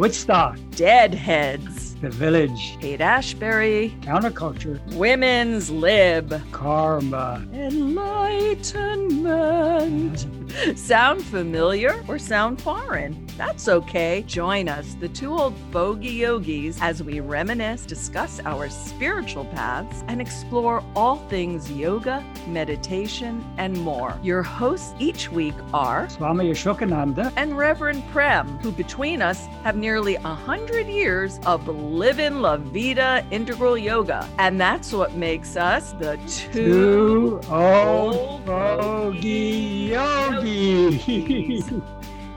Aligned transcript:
Woodstock, 0.00 0.56
Deadheads, 0.76 1.94
The 1.96 2.08
Village, 2.08 2.78
Haight 2.80 3.02
Ashbury, 3.02 3.94
Counterculture, 4.00 4.80
Women's 4.94 5.70
Lib, 5.70 6.40
Karma. 6.52 7.46
Enlightenment. 7.52 10.39
Sound 10.74 11.24
familiar 11.24 12.02
or 12.08 12.18
sound 12.18 12.60
foreign? 12.60 13.26
That's 13.36 13.68
okay. 13.68 14.24
Join 14.26 14.68
us, 14.68 14.94
the 14.94 15.08
two 15.08 15.32
old 15.32 15.54
fogey 15.70 16.08
yogis, 16.10 16.78
as 16.80 17.02
we 17.02 17.20
reminisce, 17.20 17.86
discuss 17.86 18.40
our 18.44 18.68
spiritual 18.68 19.44
paths, 19.46 20.04
and 20.08 20.20
explore 20.20 20.82
all 20.96 21.16
things 21.28 21.70
yoga, 21.70 22.24
meditation, 22.48 23.44
and 23.58 23.76
more. 23.78 24.18
Your 24.22 24.42
hosts 24.42 24.92
each 24.98 25.30
week 25.30 25.54
are 25.72 26.08
Swami 26.10 26.50
Ashokananda, 26.50 27.32
and 27.36 27.56
Reverend 27.56 28.02
Prem, 28.10 28.58
who 28.58 28.72
between 28.72 29.22
us 29.22 29.46
have 29.62 29.76
nearly 29.76 30.16
a 30.16 30.20
hundred 30.20 30.86
years 30.86 31.38
of 31.46 31.66
living 31.68 32.40
La 32.40 32.56
Vida 32.56 33.24
integral 33.30 33.78
yoga. 33.78 34.28
And 34.38 34.60
that's 34.60 34.92
what 34.92 35.14
makes 35.14 35.56
us 35.56 35.92
the 35.92 36.18
two, 36.26 37.40
two 37.40 37.40
old 37.50 38.44
fogey 38.44 39.90
yogis. 39.90 40.39
In 40.42 41.82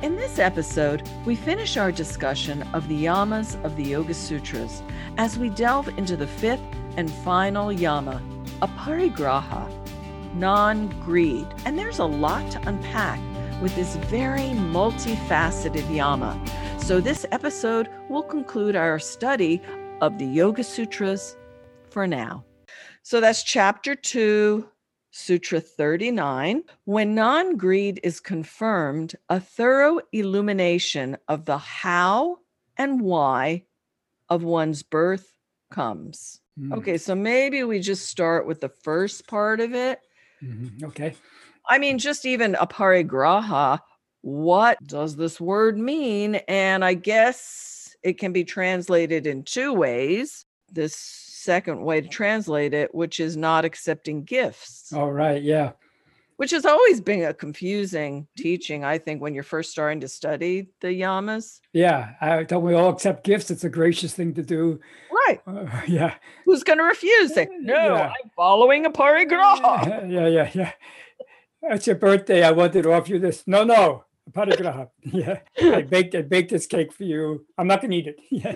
this 0.02 0.38
episode, 0.38 1.08
we 1.26 1.36
finish 1.38 1.78
our 1.78 1.90
discussion 1.92 2.64
of 2.74 2.86
the 2.90 3.06
yamas 3.06 3.64
of 3.64 3.78
the 3.78 3.84
Yoga 3.84 4.14
Sutras 4.14 4.84
as 5.18 5.40
we 5.40 5.50
delve 5.50 5.88
into 5.98 6.18
the 6.18 6.28
fifth 6.28 6.62
and 6.98 7.10
final 7.10 7.72
yama, 7.72 8.22
aparigraha, 8.62 9.72
non 10.34 10.90
greed. 11.06 11.48
And 11.66 11.80
there's 11.80 12.00
a 12.00 12.06
lot 12.06 12.52
to 12.52 12.68
unpack 12.68 13.22
with 13.62 13.74
this 13.76 13.96
very 13.96 14.50
multifaceted 14.50 15.90
yama. 15.96 16.38
So, 16.80 17.00
this 17.00 17.26
episode 17.32 17.90
will 18.10 18.24
conclude 18.24 18.76
our 18.76 19.00
study 19.00 19.62
of 20.02 20.18
the 20.18 20.26
Yoga 20.26 20.66
Sutras 20.66 21.38
for 21.90 22.06
now. 22.06 22.44
So, 23.04 23.22
that's 23.22 23.44
chapter 23.44 23.96
two, 23.96 24.68
Sutra 25.16 25.62
39. 25.62 26.64
When 26.86 27.14
non 27.16 27.56
greed 27.56 28.00
is 28.04 28.20
confirmed, 28.20 29.16
a 29.30 29.40
thorough 29.40 30.02
illumination 30.12 31.18
of 31.28 31.46
the 31.46 31.58
how 31.60 32.40
and 32.78 33.00
why 33.00 33.66
of 34.30 34.44
one's 34.44 34.84
birth 34.84 35.38
comes. 35.72 36.42
Mm, 36.60 36.74
Okay, 36.80 36.98
so 36.98 37.16
maybe 37.16 37.64
we 37.64 37.80
just 37.80 38.08
start 38.10 38.48
with 38.48 38.60
the 38.62 38.70
first 38.70 39.28
part 39.28 39.60
of 39.62 39.74
it. 39.76 40.00
mhm, 40.42 40.84
Okay. 40.84 41.16
I 41.70 41.78
mean, 41.80 41.98
just 41.98 42.26
even 42.26 42.54
aparigraha, 42.54 43.80
what 44.22 44.78
does 44.86 45.16
this 45.16 45.40
word 45.40 45.78
mean? 45.78 46.36
And 46.48 46.84
I 46.84 46.94
guess 46.94 47.96
it 48.04 48.18
can 48.18 48.34
be 48.34 48.44
translated 48.44 49.28
in 49.28 49.44
two 49.44 49.74
ways. 49.74 50.46
This 50.72 50.96
second 51.44 51.84
way 51.84 52.02
to 52.02 52.08
translate 52.08 52.74
it, 52.74 52.94
which 52.96 53.20
is 53.20 53.36
not 53.38 53.66
accepting 53.66 54.24
gifts, 54.24 54.92
All 54.94 55.12
right. 55.12 55.42
Yeah. 55.42 55.72
which 56.38 56.52
has 56.52 56.66
always 56.66 57.02
been 57.02 57.24
a 57.24 57.34
confusing 57.34 58.28
teaching, 58.38 58.84
I 58.84 58.98
think, 58.98 59.22
when 59.22 59.34
you're 59.34 59.44
first 59.44 59.72
starting 59.72 60.00
to 60.02 60.08
study 60.08 60.70
the 60.82 60.88
yamas. 60.88 61.60
Yeah. 61.74 62.14
I 62.22 62.44
don't 62.44 62.64
we 62.64 62.74
all 62.74 62.90
accept 62.90 63.24
gifts. 63.24 63.52
It's 63.52 63.64
a 63.64 63.70
gracious 63.70 64.14
thing 64.14 64.34
to 64.36 64.42
do. 64.44 64.80
Right. 65.12 65.42
Uh, 65.46 65.66
yeah. 65.88 66.16
Who's 66.46 66.64
going 66.64 66.80
to 66.80 66.86
refuse 66.86 67.36
it? 67.38 67.50
No, 67.60 67.74
Yeah. 67.96 68.08
I'm 68.24 68.30
following 68.36 68.86
a 68.86 68.90
aparigraha. 68.92 70.10
yeah. 70.12 70.28
Yeah. 70.28 70.50
Yeah. 70.54 70.72
It's 71.64 71.88
your 71.88 71.96
birthday. 71.98 72.44
I 72.44 72.52
wanted 72.52 72.84
to 72.84 72.92
offer 72.94 73.10
you 73.12 73.20
this. 73.20 73.44
No, 73.48 73.64
no. 73.64 74.06
Parigraha. 74.32 74.90
Yeah. 75.04 75.40
I 75.62 75.82
baked 75.82 76.16
I 76.16 76.22
baked 76.22 76.50
this 76.52 76.66
cake 76.66 76.94
for 76.94 77.04
you. 77.04 77.46
I'm 77.58 77.68
not 77.68 77.82
gonna 77.82 77.96
eat 77.96 78.08
it. 78.08 78.18
Yeah. 78.32 78.56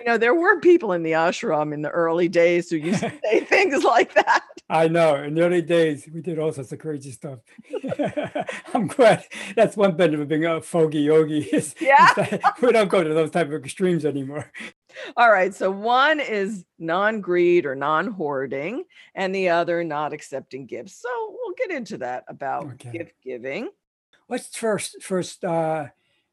You 0.00 0.06
know, 0.06 0.18
there 0.18 0.34
were 0.34 0.60
people 0.60 0.92
in 0.92 1.02
the 1.02 1.12
ashram 1.12 1.72
in 1.74 1.82
the 1.82 1.90
early 1.90 2.28
days 2.28 2.70
who 2.70 2.76
used 2.76 3.00
to 3.00 3.12
say 3.24 3.40
things 3.40 3.84
like 3.84 4.14
that. 4.14 4.42
I 4.68 4.88
know. 4.88 5.16
In 5.16 5.34
the 5.34 5.42
early 5.42 5.62
days, 5.62 6.08
we 6.12 6.20
did 6.22 6.38
all 6.38 6.52
sorts 6.52 6.72
of 6.72 6.78
crazy 6.78 7.10
stuff. 7.10 7.40
I'm 8.74 8.86
glad 8.86 9.24
that's 9.56 9.76
one 9.76 9.96
benefit 9.96 10.20
of 10.22 10.28
being 10.28 10.44
a 10.46 10.60
foggy 10.60 11.00
yogi. 11.00 11.40
Is, 11.40 11.74
is 11.74 11.76
Yeah. 11.80 12.12
that 12.14 12.54
we 12.62 12.72
don't 12.72 12.88
go 12.88 13.02
to 13.02 13.12
those 13.12 13.30
type 13.30 13.48
of 13.48 13.54
extremes 13.54 14.04
anymore. 14.04 14.50
All 15.16 15.30
right. 15.30 15.54
So 15.54 15.70
one 15.70 16.20
is 16.20 16.64
non 16.78 17.20
greed 17.20 17.66
or 17.66 17.74
non 17.74 18.06
hoarding, 18.08 18.84
and 19.14 19.34
the 19.34 19.48
other 19.50 19.82
not 19.84 20.12
accepting 20.12 20.66
gifts. 20.66 21.00
So 21.00 21.08
we'll 21.30 21.54
get 21.56 21.70
into 21.70 21.98
that 21.98 22.24
about 22.28 22.66
Okay. 22.74 22.90
gift 22.92 23.12
giving. 23.22 23.70
Let's 24.28 24.54
first 24.56 25.02
first 25.02 25.44
uh, 25.44 25.86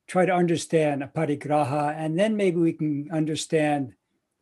try 0.07 0.25
to 0.25 0.33
understand 0.33 1.01
aparigraha, 1.03 1.95
and 1.97 2.17
then 2.17 2.35
maybe 2.35 2.57
we 2.57 2.73
can 2.73 3.09
understand 3.11 3.93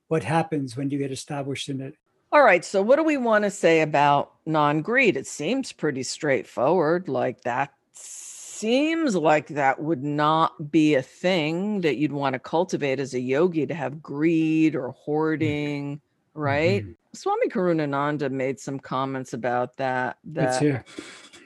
what 0.07 0.23
happens 0.23 0.77
when 0.77 0.89
you 0.89 0.97
get 0.97 1.11
established 1.11 1.69
in 1.69 1.81
it. 1.81 1.95
All 2.31 2.43
right. 2.43 2.63
So 2.65 2.81
what 2.81 2.97
do 2.97 3.03
we 3.03 3.17
want 3.17 3.43
to 3.45 3.51
say 3.51 3.81
about 3.81 4.33
non 4.45 4.81
greed? 4.81 5.17
It 5.17 5.27
seems 5.27 5.71
pretty 5.71 6.03
straightforward. 6.03 7.07
Like 7.07 7.41
that 7.41 7.71
seems 7.93 9.15
like 9.15 9.47
that 9.47 9.81
would 9.81 10.03
not 10.03 10.71
be 10.71 10.95
a 10.95 11.01
thing 11.01 11.81
that 11.81 11.97
you'd 11.97 12.11
want 12.11 12.33
to 12.33 12.39
cultivate 12.39 12.99
as 12.99 13.13
a 13.13 13.19
yogi 13.19 13.65
to 13.65 13.73
have 13.73 14.01
greed 14.01 14.75
or 14.75 14.91
hoarding, 14.91 16.01
right? 16.33 16.83
Mhm. 16.83 16.95
Swami 17.15 17.47
Karunananda 17.47 18.29
made 18.29 18.59
some 18.59 18.79
comments 18.79 19.33
about 19.33 19.77
that. 19.77 20.17
That 20.25 20.61
hear. 20.61 20.85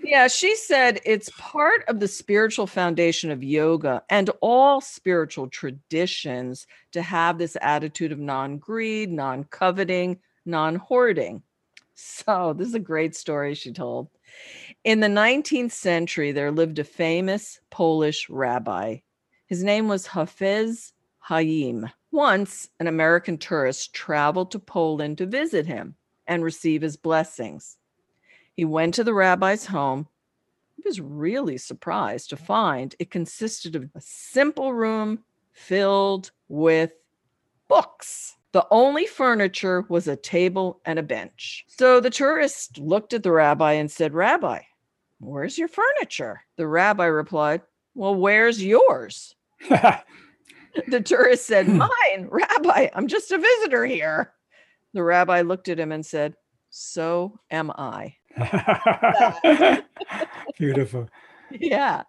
Yeah, 0.04 0.28
she 0.28 0.56
said 0.56 1.02
it's 1.06 1.30
part 1.38 1.84
of 1.88 2.00
the 2.00 2.08
spiritual 2.08 2.68
foundation 2.68 3.32
of 3.32 3.44
yoga 3.44 4.02
and 4.10 4.30
all 4.42 4.82
spiritual 4.82 5.50
traditions 5.50 6.68
to 6.94 7.02
have 7.02 7.38
this 7.38 7.58
attitude 7.62 8.12
of 8.12 8.20
non 8.20 8.58
greed, 8.58 9.12
non 9.12 9.44
coveting, 9.44 10.20
non 10.46 10.76
hoarding. 10.76 11.44
So, 11.96 12.54
this 12.54 12.70
is 12.70 12.76
a 12.76 12.80
great 12.80 13.14
story 13.16 13.54
she 13.56 13.74
told. 13.74 14.10
In 14.86 15.02
the 15.02 15.08
19th 15.08 15.74
century, 15.74 16.32
there 16.32 16.52
lived 16.52 16.80
a 16.80 16.86
famous 16.86 17.60
Polish 17.70 18.30
rabbi. 18.30 19.00
His 19.48 19.64
name 19.64 19.88
was 19.90 20.08
Hafetz 20.08 20.94
Once, 22.12 22.70
an 22.80 22.88
American 22.88 23.38
tourist 23.38 23.94
traveled 23.94 24.50
to 24.50 24.58
Poland 24.58 25.16
to 25.20 25.28
visit 25.28 25.68
him 25.68 25.94
and 26.26 26.44
receive 26.44 26.82
his 26.82 26.98
blessings. 26.98 27.78
He 28.56 28.66
went 28.66 28.96
to 28.96 29.04
the 29.04 29.14
rabbi's 29.14 29.68
home. 29.68 30.08
He 30.76 30.82
was 30.84 31.00
really 31.00 31.60
surprised 31.60 32.32
to 32.32 32.36
find 32.36 32.96
it 32.98 33.12
consisted 33.12 33.76
of 33.76 33.90
a 33.94 34.02
simple 34.02 34.74
room 34.74 35.24
filled 35.52 36.32
with 36.48 36.94
books. 37.68 38.38
The 38.52 38.66
only 38.72 39.06
furniture 39.06 39.86
was 39.88 40.08
a 40.08 40.16
table 40.16 40.82
and 40.86 40.98
a 40.98 41.04
bench. 41.04 41.64
So 41.68 42.00
the 42.00 42.10
tourist 42.10 42.80
looked 42.80 43.14
at 43.14 43.22
the 43.22 43.32
rabbi 43.32 43.74
and 43.74 43.92
said, 43.92 44.16
Rabbi, 44.16 44.62
where's 45.20 45.60
your 45.60 45.68
furniture? 45.68 46.42
The 46.56 46.66
rabbi 46.66 47.06
replied, 47.06 47.62
Well, 47.94 48.16
where's 48.16 48.64
yours? 48.64 49.36
The 50.88 51.02
tourist 51.02 51.46
said, 51.46 51.66
hmm. 51.66 51.78
Mine, 51.78 52.28
Rabbi, 52.30 52.90
I'm 52.94 53.08
just 53.08 53.32
a 53.32 53.38
visitor 53.38 53.86
here. 53.86 54.34
The 54.94 55.04
rabbi 55.04 55.42
looked 55.42 55.70
at 55.70 55.80
him 55.80 55.92
and 55.92 56.06
said, 56.06 56.36
So 56.70 57.40
am 57.52 57.72
I. 57.72 58.16
Beautiful. 60.58 61.10
yeah. 61.52 62.04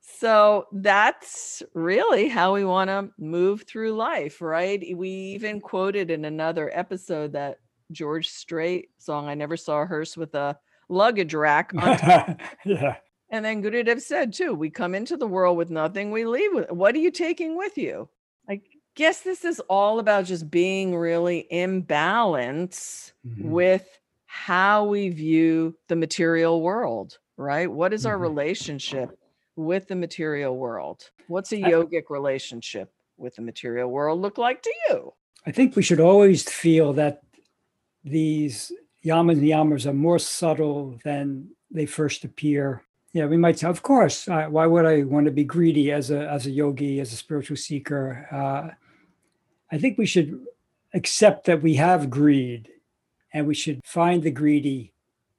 So 0.00 0.66
that's 0.72 1.62
really 1.74 2.28
how 2.28 2.54
we 2.54 2.64
want 2.64 2.88
to 2.88 3.10
move 3.18 3.64
through 3.66 3.92
life, 3.92 4.40
right? 4.40 4.82
We 4.96 5.08
even 5.08 5.60
quoted 5.60 6.10
in 6.10 6.24
another 6.24 6.70
episode 6.72 7.32
that 7.32 7.58
George 7.92 8.28
Strait 8.28 8.88
song, 8.98 9.28
I 9.28 9.34
never 9.34 9.56
saw 9.56 9.82
a 9.82 9.86
hearse 9.86 10.16
with 10.16 10.34
a 10.34 10.58
luggage 10.88 11.34
rack. 11.34 11.72
On 11.76 11.96
top. 11.96 12.40
yeah. 12.64 12.96
And 13.30 13.44
then 13.44 13.62
Gurudev 13.62 14.00
said 14.00 14.32
too, 14.32 14.54
we 14.54 14.70
come 14.70 14.94
into 14.94 15.16
the 15.16 15.26
world 15.26 15.56
with 15.56 15.70
nothing, 15.70 16.10
we 16.10 16.24
leave 16.26 16.52
with 16.52 16.70
what 16.70 16.94
are 16.94 16.98
you 16.98 17.10
taking 17.10 17.56
with 17.56 17.76
you? 17.78 18.08
I 18.48 18.60
guess 18.94 19.22
this 19.22 19.44
is 19.44 19.60
all 19.68 19.98
about 19.98 20.26
just 20.26 20.50
being 20.50 20.94
really 20.94 21.40
in 21.50 21.82
balance 21.82 23.12
Mhm. 23.26 23.44
with 23.50 23.88
how 24.26 24.84
we 24.84 25.08
view 25.08 25.76
the 25.88 25.96
material 25.96 26.60
world, 26.62 27.18
right? 27.36 27.70
What 27.70 27.92
is 27.92 28.04
our 28.06 28.16
Mhm. 28.18 28.22
relationship 28.22 29.18
with 29.56 29.88
the 29.88 29.96
material 29.96 30.56
world? 30.56 31.10
What's 31.28 31.52
a 31.52 31.56
yogic 31.56 32.10
relationship 32.10 32.92
with 33.16 33.36
the 33.36 33.42
material 33.42 33.90
world 33.90 34.20
look 34.20 34.38
like 34.38 34.62
to 34.62 34.74
you? 34.88 35.14
I 35.46 35.52
think 35.52 35.76
we 35.76 35.82
should 35.82 36.00
always 36.00 36.42
feel 36.48 36.92
that 36.94 37.22
these 38.04 38.70
yamas 39.04 39.32
and 39.32 39.42
niyamas 39.42 39.86
are 39.86 39.94
more 39.94 40.18
subtle 40.18 40.98
than 41.04 41.50
they 41.70 41.86
first 41.86 42.24
appear. 42.24 42.82
Yeah, 43.14 43.26
we 43.26 43.36
might 43.36 43.60
say, 43.60 43.68
of 43.68 43.80
course, 43.82 44.26
uh, 44.28 44.46
why 44.50 44.66
would 44.66 44.84
I 44.84 45.04
want 45.04 45.26
to 45.26 45.30
be 45.32 45.44
greedy 45.44 45.92
as 45.92 46.10
a 46.10 46.28
as 46.28 46.46
a 46.46 46.50
yogi, 46.50 46.98
as 47.00 47.12
a 47.12 47.16
spiritual 47.16 47.56
seeker? 47.56 48.26
Uh, 48.30 48.74
I 49.70 49.78
think 49.78 49.96
we 49.96 50.04
should 50.04 50.44
accept 50.92 51.46
that 51.46 51.62
we 51.62 51.74
have 51.76 52.10
greed, 52.10 52.70
and 53.32 53.46
we 53.46 53.54
should 53.54 53.80
find 53.84 54.22
the 54.24 54.32
greedy 54.32 54.92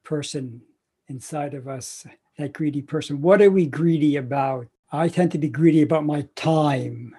person 0.03 0.61
inside 1.09 1.53
of 1.53 1.67
us. 1.67 2.07
That 2.37 2.53
greedy 2.53 2.81
person. 2.81 3.21
What 3.21 3.41
are 3.41 3.51
we 3.51 3.65
greedy 3.65 4.15
about? 4.15 4.67
I 4.91 5.09
tend 5.09 5.31
to 5.33 5.37
be 5.37 5.49
greedy 5.49 5.81
about 5.81 6.05
my 6.05 6.27
time. 6.35 7.13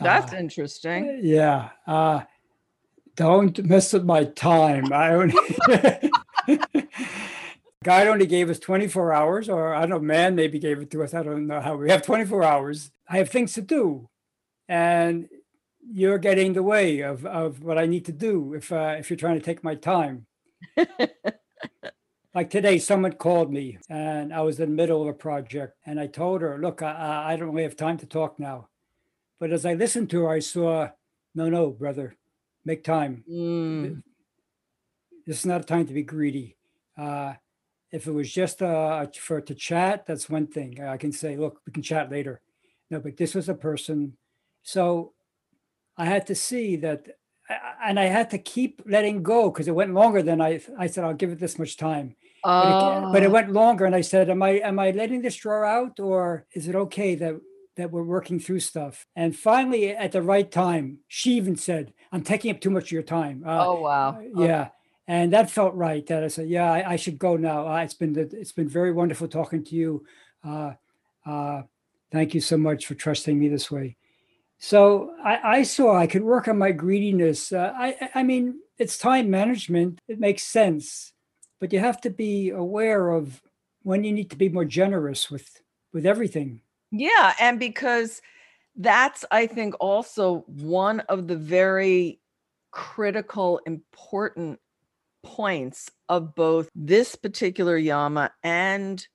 That's 0.00 0.32
Uh, 0.32 0.36
interesting. 0.36 1.20
yeah. 1.22 1.70
Uh, 1.86 2.22
don't 3.16 3.64
mess 3.64 3.92
with 3.92 4.04
my 4.04 4.24
time. 4.24 4.92
I 4.92 5.14
only 5.14 5.34
God 7.86 8.08
only 8.08 8.26
gave 8.26 8.50
us 8.50 8.58
24 8.58 9.12
hours, 9.12 9.48
or 9.48 9.72
I 9.72 9.82
don't 9.82 9.90
know, 9.90 9.98
man 10.00 10.34
maybe 10.34 10.58
gave 10.58 10.80
it 10.80 10.90
to 10.90 11.04
us. 11.04 11.14
I 11.14 11.22
don't 11.22 11.46
know 11.46 11.60
how 11.60 11.76
we 11.76 11.88
have 11.88 12.02
24 12.02 12.42
hours. 12.42 12.90
I 13.08 13.18
have 13.18 13.30
things 13.30 13.52
to 13.52 13.62
do. 13.62 14.08
And 14.68 15.28
you're 15.88 16.18
getting 16.18 16.48
in 16.48 16.52
the 16.54 16.64
way 16.64 17.02
of, 17.02 17.24
of 17.24 17.62
what 17.62 17.78
I 17.78 17.86
need 17.86 18.04
to 18.06 18.12
do 18.12 18.54
if 18.54 18.72
uh, 18.72 18.96
if 18.98 19.08
you're 19.08 19.16
trying 19.16 19.38
to 19.38 19.44
take 19.44 19.62
my 19.62 19.76
time. 19.76 20.26
like 22.34 22.50
today, 22.50 22.80
someone 22.80 23.12
called 23.12 23.52
me 23.52 23.78
and 23.88 24.34
I 24.34 24.40
was 24.40 24.58
in 24.58 24.70
the 24.70 24.74
middle 24.74 25.02
of 25.02 25.06
a 25.06 25.12
project, 25.12 25.76
and 25.86 26.00
I 26.00 26.08
told 26.08 26.40
her, 26.42 26.58
"Look, 26.58 26.82
I- 26.82 27.34
I, 27.34 27.36
don't 27.36 27.50
really 27.50 27.62
have 27.62 27.76
time 27.76 27.98
to 27.98 28.06
talk 28.06 28.40
now." 28.40 28.68
But 29.38 29.52
as 29.52 29.64
I 29.64 29.74
listened 29.74 30.10
to 30.10 30.22
her, 30.22 30.30
I 30.30 30.40
saw, 30.40 30.88
"No, 31.36 31.48
no, 31.48 31.70
brother, 31.70 32.16
make 32.64 32.82
time. 32.82 33.22
Mm, 33.30 34.02
This 35.24 35.38
is 35.38 35.46
not 35.46 35.60
a 35.60 35.64
time 35.64 35.86
to 35.86 35.94
be 35.94 36.02
greedy." 36.02 36.56
Uh, 36.98 37.34
if 37.92 38.06
it 38.06 38.12
was 38.12 38.32
just 38.32 38.62
uh, 38.62 39.06
for 39.18 39.40
to 39.40 39.54
chat, 39.54 40.06
that's 40.06 40.28
one 40.28 40.46
thing. 40.46 40.82
I 40.82 40.96
can 40.96 41.12
say, 41.12 41.36
"Look, 41.36 41.60
we 41.66 41.72
can 41.72 41.82
chat 41.82 42.10
later." 42.10 42.40
No, 42.90 43.00
but 43.00 43.16
this 43.16 43.34
was 43.34 43.48
a 43.48 43.54
person, 43.54 44.16
so 44.62 45.12
I 45.96 46.04
had 46.04 46.26
to 46.28 46.34
see 46.34 46.76
that, 46.76 47.06
and 47.84 47.98
I 47.98 48.04
had 48.04 48.30
to 48.30 48.38
keep 48.38 48.82
letting 48.86 49.22
go 49.22 49.50
because 49.50 49.68
it 49.68 49.74
went 49.74 49.94
longer 49.94 50.22
than 50.22 50.40
I. 50.40 50.60
I 50.78 50.86
said, 50.86 51.04
"I'll 51.04 51.14
give 51.14 51.30
it 51.30 51.38
this 51.38 51.58
much 51.58 51.76
time." 51.76 52.16
but 52.46 52.68
it, 52.68 53.12
but 53.12 53.22
it 53.22 53.26
Oh, 53.26 53.30
went 53.30 53.52
longer 53.52 53.84
and 53.84 53.94
i 53.94 54.00
said 54.00 54.30
am 54.30 54.42
i 54.42 54.50
am 54.50 54.78
i 54.78 54.90
letting 54.90 55.20
this 55.22 55.36
draw 55.36 55.66
out 55.66 55.98
or 55.98 56.46
is 56.52 56.68
it 56.68 56.74
okay 56.74 57.14
that 57.14 57.34
that 57.76 57.90
we're 57.90 58.04
working 58.04 58.38
through 58.38 58.60
stuff 58.60 59.06
and 59.16 59.36
finally 59.36 59.90
at 59.90 60.12
the 60.12 60.22
right 60.22 60.50
time 60.50 60.98
she 61.08 61.32
even 61.32 61.56
said 61.56 61.92
i'm 62.12 62.22
taking 62.22 62.50
up 62.50 62.60
too 62.60 62.70
much 62.70 62.84
of 62.84 62.92
your 62.92 63.02
time 63.02 63.42
uh, 63.44 63.66
oh 63.66 63.80
wow. 63.80 64.16
uh, 64.16 64.42
yeah 64.42 64.68
and 65.08 65.32
that 65.32 65.50
felt 65.50 65.74
right 65.74 66.06
that 66.06 66.24
i 66.24 66.28
said 66.28 66.48
yeah 66.48 66.70
i, 66.70 66.92
I 66.92 66.96
should 66.96 67.18
go 67.18 67.36
now 67.36 67.68
uh, 67.68 67.78
it's 67.78 67.94
been 67.94 68.16
it's 68.16 68.52
been 68.52 68.68
very 68.68 68.92
wonderful 68.92 69.28
talking 69.28 69.64
to 69.64 69.74
you 69.74 70.04
uh, 70.44 70.72
uh, 71.24 71.62
thank 72.12 72.34
you 72.34 72.40
so 72.40 72.56
much 72.56 72.86
for 72.86 72.94
trusting 72.94 73.38
me 73.38 73.48
this 73.48 73.70
way 73.70 73.96
so 74.58 75.12
I, 75.22 75.58
I 75.58 75.62
saw 75.62 75.96
I 75.96 76.06
could 76.06 76.22
work 76.22 76.48
on 76.48 76.58
my 76.58 76.72
greediness. 76.72 77.52
Uh, 77.52 77.72
I, 77.76 78.10
I 78.14 78.22
mean, 78.22 78.60
it's 78.78 78.98
time 78.98 79.30
management. 79.30 80.00
It 80.08 80.18
makes 80.18 80.42
sense, 80.42 81.12
but 81.60 81.72
you 81.72 81.78
have 81.78 82.00
to 82.02 82.10
be 82.10 82.50
aware 82.50 83.10
of 83.10 83.42
when 83.82 84.04
you 84.04 84.12
need 84.12 84.30
to 84.30 84.36
be 84.36 84.48
more 84.48 84.64
generous 84.64 85.30
with 85.30 85.60
with 85.92 86.06
everything. 86.06 86.62
Yeah, 86.90 87.34
and 87.38 87.58
because 87.58 88.22
that's 88.76 89.24
I 89.30 89.46
think 89.46 89.74
also 89.80 90.44
one 90.46 91.00
of 91.00 91.28
the 91.28 91.36
very 91.36 92.20
critical 92.70 93.60
important 93.66 94.60
points 95.26 95.90
of 96.08 96.34
both 96.34 96.70
this 96.74 97.16
particular 97.16 97.76
yama 97.76 98.30
and 98.44 99.06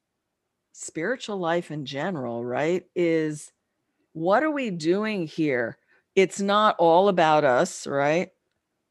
spiritual 0.74 1.38
life 1.38 1.72
in 1.72 1.86
general, 1.86 2.44
right? 2.44 2.84
Is 2.96 3.52
what 4.14 4.44
are 4.44 4.52
we 4.52 4.72
doing 4.72 5.26
here? 5.28 5.78
It's 6.16 6.42
not 6.42 6.76
all 6.80 7.08
about 7.08 7.46
us, 7.46 7.88
right? 7.88 8.30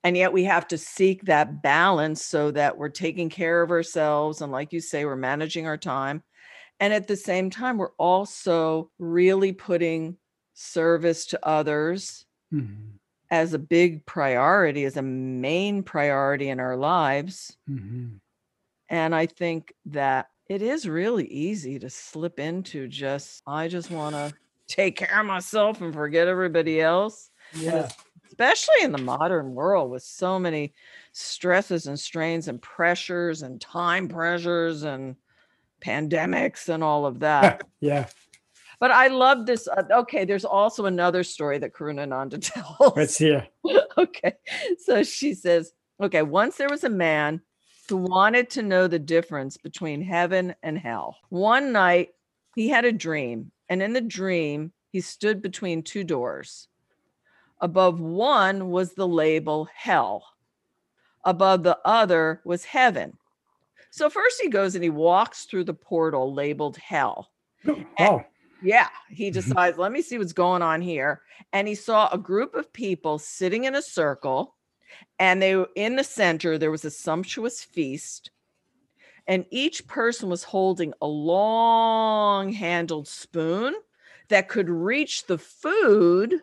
And 0.03 0.17
yet 0.17 0.33
we 0.33 0.45
have 0.45 0.67
to 0.69 0.79
seek 0.79 1.25
that 1.25 1.63
balance 1.63 2.25
so 2.25 2.51
that 2.53 2.79
we're 2.79 2.89
taking 2.89 3.29
care 3.29 3.63
of 3.63 3.71
ourselves 3.71 4.41
and 4.41 4.51
like 4.51 4.73
you 4.73 4.81
say 4.81 5.05
we're 5.05 5.17
managing 5.17 5.67
our 5.67 5.77
time 5.77 6.23
and 6.81 6.95
at 6.95 7.07
the 7.07 7.17
same 7.17 7.51
time 7.51 7.77
we're 7.77 7.95
also 7.99 8.91
really 8.99 9.53
putting 9.53 10.17
service 10.55 11.27
to 11.27 11.47
others 11.47 12.25
Mhm, 12.53 13.00
as 13.31 13.55
a 13.55 13.59
big 13.59 14.05
priority 14.07 14.85
as 14.85 14.97
a 14.97 15.03
main 15.03 15.83
priority 15.83 16.49
in 16.49 16.61
our 16.61 16.77
lives 16.77 17.57
mhm. 17.69 18.19
and 18.89 19.15
i 19.15 19.27
think 19.27 19.73
that 19.87 20.29
it 20.49 20.63
is 20.63 20.89
really 20.89 21.27
easy 21.27 21.79
to 21.79 21.89
slip 21.89 22.39
into 22.39 22.89
just 22.89 23.43
i 23.47 23.69
just 23.69 23.91
want 23.91 24.15
to 24.15 24.33
take 24.67 24.97
care 24.97 25.21
of 25.21 25.27
myself 25.27 25.81
and 25.81 25.93
forget 25.93 26.29
everybody 26.29 26.81
else 26.81 27.31
Yeah, 27.53 27.89
especially 28.29 28.83
in 28.83 28.93
the 28.93 28.99
modern 28.99 29.55
world 29.55 29.91
with 29.91 30.05
so 30.05 30.39
many 30.39 30.73
stresses 31.13 31.87
and 31.87 31.99
strains 31.99 32.47
and 32.47 32.63
pressures 32.63 33.43
and 33.43 33.61
time 33.61 34.07
pressures 34.07 34.85
and 34.85 35.17
pandemics 35.81 36.69
and 36.69 36.85
all 36.85 37.05
of 37.05 37.21
that 37.21 37.63
yeah. 37.81 38.07
But 38.81 38.91
I 38.91 39.09
love 39.09 39.47
this. 39.47 39.69
Uh, 39.69 39.85
okay, 39.93 40.25
there's 40.25 40.45
also 40.45 40.87
another 40.87 41.23
story 41.23 41.59
that 41.59 41.75
Karunananda 41.75 42.41
tells. 42.79 42.97
Let's 42.97 43.19
hear. 43.19 43.47
okay, 43.99 44.35
so 44.79 45.03
she 45.05 45.35
says, 45.35 45.73
okay, 46.01 46.23
once 46.23 46.57
there 46.57 46.71
was 46.71 46.83
a 46.83 46.91
man 46.91 47.43
who 47.89 47.99
wanted 47.99 48.49
to 48.51 48.63
know 48.63 48.87
the 48.87 48.99
difference 48.99 49.57
between 49.57 50.01
heaven 50.01 50.55
and 50.63 50.79
hell. 50.79 51.17
One 51.29 51.73
night, 51.73 52.11
he 52.55 52.69
had 52.69 52.85
a 52.85 52.93
dream, 52.93 53.51
and 53.69 53.83
in 53.83 53.93
the 53.93 54.01
dream, 54.01 54.73
he 54.91 55.01
stood 55.01 55.43
between 55.43 55.83
two 55.83 56.05
doors. 56.05 56.69
Above 57.61 58.01
one 58.01 58.71
was 58.71 58.95
the 58.95 59.07
label 59.07 59.69
hell, 59.75 60.25
above 61.25 61.63
the 61.63 61.79
other 61.85 62.41
was 62.45 62.65
heaven. 62.65 63.19
So 63.91 64.09
first 64.09 64.41
he 64.41 64.49
goes 64.49 64.75
and 64.77 64.85
he 64.85 64.91
walks 64.91 65.45
through 65.45 65.65
the 65.65 65.75
portal 65.75 66.33
labeled 66.33 66.77
hell. 66.79 67.31
Oh, 67.99 68.25
Yeah, 68.63 68.89
he 69.09 69.31
Mhm. 69.33 69.55
decides, 69.55 69.79
let 69.79 69.91
me 69.91 70.03
see 70.03 70.19
what's 70.19 70.35
going 70.35 70.61
on 70.63 70.83
here. 70.83 71.23
And 71.53 71.67
he 71.67 71.75
saw 71.75 72.09
a 72.13 72.19
group 72.19 72.55
of 72.55 72.73
people 72.73 73.19
sitting 73.19 73.65
in 73.65 73.75
a 73.75 73.81
circle, 73.83 74.57
and 75.19 75.43
they 75.43 75.57
were 75.57 75.71
in 75.77 75.97
the 75.97 76.05
center, 76.05 76.59
there 76.59 76.71
was 76.71 76.85
a 76.85 76.91
sumptuous 76.91 77.63
feast. 77.65 78.31
And 79.27 79.47
each 79.51 79.87
person 79.89 80.29
was 80.31 80.45
holding 80.45 80.95
a 81.03 81.07
long 81.09 82.53
handled 82.53 83.09
spoon 83.09 83.75
that 84.29 84.49
could 84.49 84.71
reach 84.71 85.27
the 85.27 85.39
food, 85.39 86.43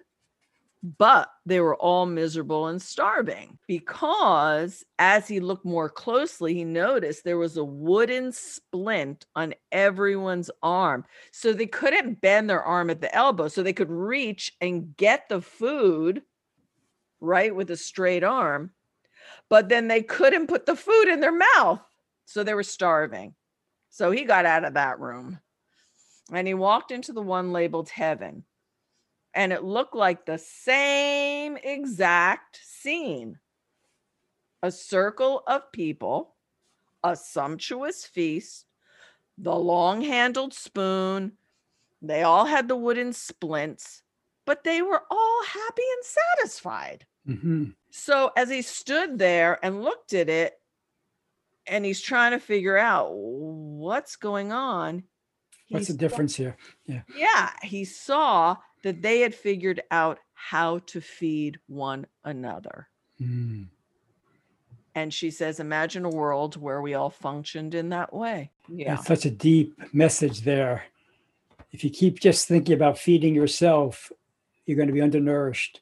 but 0.83 1.29
they 1.45 1.59
were 1.59 1.75
all 1.77 2.06
miserable 2.06 2.68
and 2.68 2.81
starving 2.81 3.57
because 3.68 4.85
as 5.00 5.27
he 5.27 5.39
looked 5.39 5.65
more 5.65 5.89
closely, 5.89 6.53
he 6.53 6.63
noticed 6.63 7.24
there 7.24 7.38
was 7.38 7.57
a 7.57 7.63
wooden 7.63 8.31
splint 8.31 9.25
on 9.35 9.56
everyone's 9.71 10.51
arm. 10.62 11.03
So 11.31 11.51
they 11.51 11.66
couldn't 11.66 12.21
bend 12.21 12.49
their 12.49 12.63
arm 12.63 12.90
at 12.90 13.02
the 13.02 13.13
elbow. 13.13 13.47
So 13.47 13.63
they 13.63 13.73
could 13.73 13.90
reach 13.90 14.54
and 14.61 14.95
get 14.97 15.28
the 15.30 15.42
food 15.42 16.21
right 17.19 17.54
with 17.54 17.71
a 17.71 17.78
straight 17.78 18.23
arm, 18.23 18.71
but 19.49 19.69
then 19.69 19.87
they 19.87 20.04
couldn't 20.04 20.47
put 20.47 20.68
the 20.68 20.75
food 20.75 21.07
in 21.07 21.19
their 21.19 21.35
mouth. 21.56 21.81
So 22.25 22.44
they 22.44 22.54
were 22.54 22.63
starving. 22.63 23.33
So 23.90 24.11
he 24.11 24.25
got 24.25 24.45
out 24.45 24.63
of 24.63 24.75
that 24.75 24.99
room 24.99 25.40
and 26.31 26.47
he 26.47 26.54
walked 26.54 26.92
into 26.92 27.13
the 27.13 27.21
one 27.21 27.52
labeled 27.52 27.90
heaven. 27.90 28.44
And 29.37 29.53
it 29.53 29.63
looked 29.63 29.95
like 29.95 30.25
the 30.25 30.39
same 30.39 31.57
exact 31.57 32.59
scene 32.63 33.37
a 34.63 34.71
circle 34.71 35.44
of 35.45 35.71
people, 35.71 36.33
a 37.03 37.15
sumptuous 37.15 38.03
feast, 38.03 38.65
the 39.37 39.56
long 39.56 40.01
handled 40.01 40.56
spoon. 40.56 41.33
They 42.01 42.23
all 42.23 42.45
had 42.45 42.67
the 42.67 42.75
wooden 42.75 43.13
splints, 43.13 44.01
but 44.45 44.63
they 44.63 44.81
were 44.81 45.03
all 45.11 45.44
happy 45.44 45.83
and 45.95 46.03
satisfied. 46.03 47.06
mhm. 47.27 47.75
So 47.91 48.31
as 48.35 48.49
he 48.49 48.63
stood 48.63 49.19
there 49.19 49.63
and 49.63 49.83
looked 49.83 50.13
at 50.13 50.29
it, 50.29 50.59
and 51.67 51.85
he's 51.85 52.01
trying 52.01 52.31
to 52.31 52.39
figure 52.39 52.77
out 52.77 53.13
what's 53.13 54.15
going 54.15 54.51
on. 54.51 55.03
what's 55.69 55.85
he 55.85 55.94
the 55.94 55.99
difference 55.99 56.35
here? 56.35 56.57
Yeah. 56.87 57.03
Yeah, 57.15 57.51
he 57.61 57.85
saw 57.85 58.57
that 58.84 59.02
they 59.02 59.22
had 59.22 59.36
figured 59.36 59.81
out 59.92 60.19
how 60.34 60.80
to 60.80 61.02
feed 61.02 61.60
one 61.68 62.06
another. 62.24 62.88
Mm. 63.22 63.68
And 64.96 65.14
she 65.14 65.30
says, 65.31 65.60
Imagine 65.60 66.06
a 66.06 66.10
world 66.10 66.56
where 66.56 66.81
we 66.81 66.94
all 66.94 67.10
functioned 67.10 67.76
in 67.76 67.90
that 67.90 68.14
way. 68.14 68.52
Yeah. 68.68 68.96
That's 68.96 69.07
such 69.07 69.26
a 69.26 69.31
deep 69.31 69.80
message 69.94 70.42
there. 70.42 70.86
If 71.72 71.84
you 71.84 71.90
keep 71.90 72.19
just 72.19 72.48
thinking 72.48 72.74
about 72.74 72.98
feeding 72.98 73.36
yourself, 73.36 74.12
you're 74.66 74.78
going 74.78 74.88
to 74.88 74.94
be 74.94 75.02
undernourished. 75.02 75.81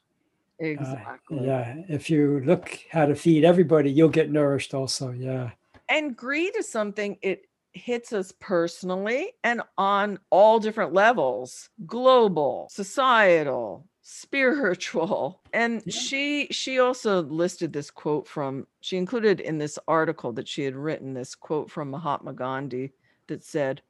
Uh, 0.60 0.66
Exactly. 0.66 1.46
yeah. 1.46 1.76
If 1.88 2.10
you 2.10 2.40
look 2.44 2.78
how 2.90 3.06
to 3.06 3.14
feed 3.14 3.44
everybody, 3.44 3.90
you'll 3.90 4.08
get 4.08 4.30
nourished 4.30 4.74
also. 4.74 5.12
Yeah. 5.12 5.50
And 5.88 6.16
greed 6.16 6.56
is 6.56 6.70
something 6.70 7.18
it 7.22 7.45
hits 7.76 8.12
us 8.12 8.32
personally 8.40 9.32
and 9.44 9.62
on 9.78 10.18
all 10.30 10.58
different 10.58 10.92
levels 10.92 11.68
global, 11.86 12.68
societal, 12.70 13.88
spiritual. 14.02 15.42
And 15.52 15.82
Yeah. 15.84 15.92
she 15.92 16.46
she 16.50 16.78
also 16.78 17.22
listed 17.22 17.72
this 17.72 17.90
quote 17.90 18.26
from 18.26 18.66
she 18.80 18.96
included 18.96 19.40
in 19.40 19.58
this 19.58 19.78
article 19.88 20.32
that 20.34 20.48
she 20.48 20.62
had 20.62 20.74
written 20.76 21.14
this 21.14 21.34
quote 21.34 21.70
from 21.70 21.90
Mahatma 21.90 22.32
Gandhi 22.32 22.92
that 23.28 23.44
said, 23.44 23.82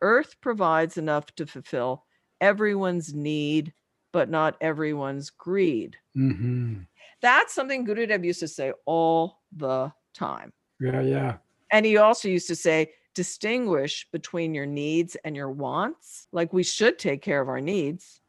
Earth 0.00 0.36
provides 0.40 0.98
enough 0.98 1.34
to 1.36 1.46
fulfill 1.46 2.04
everyone's 2.40 3.14
need, 3.14 3.72
but 4.12 4.28
not 4.28 4.56
everyone's 4.60 5.30
greed. 5.30 5.96
hmm 6.14 6.80
That's 7.22 7.54
something 7.54 7.86
Gurudev 7.86 8.24
used 8.24 8.40
to 8.40 8.48
say 8.48 8.72
all 8.84 9.42
the 9.56 9.92
time. 10.14 10.52
Yeah, 10.80 11.00
yeah. 11.00 11.36
And 11.70 11.86
he 11.86 11.96
also 11.96 12.28
used 12.28 12.48
to 12.48 12.56
say, 12.56 12.92
distinguish 13.14 14.06
between 14.12 14.54
your 14.54 14.66
needs 14.66 15.16
and 15.24 15.34
your 15.36 15.50
wants. 15.50 16.26
Like 16.32 16.52
we 16.52 16.62
should 16.62 16.98
take 16.98 17.22
care 17.22 17.40
of 17.40 17.48
our 17.48 17.60
needs, 17.60 18.20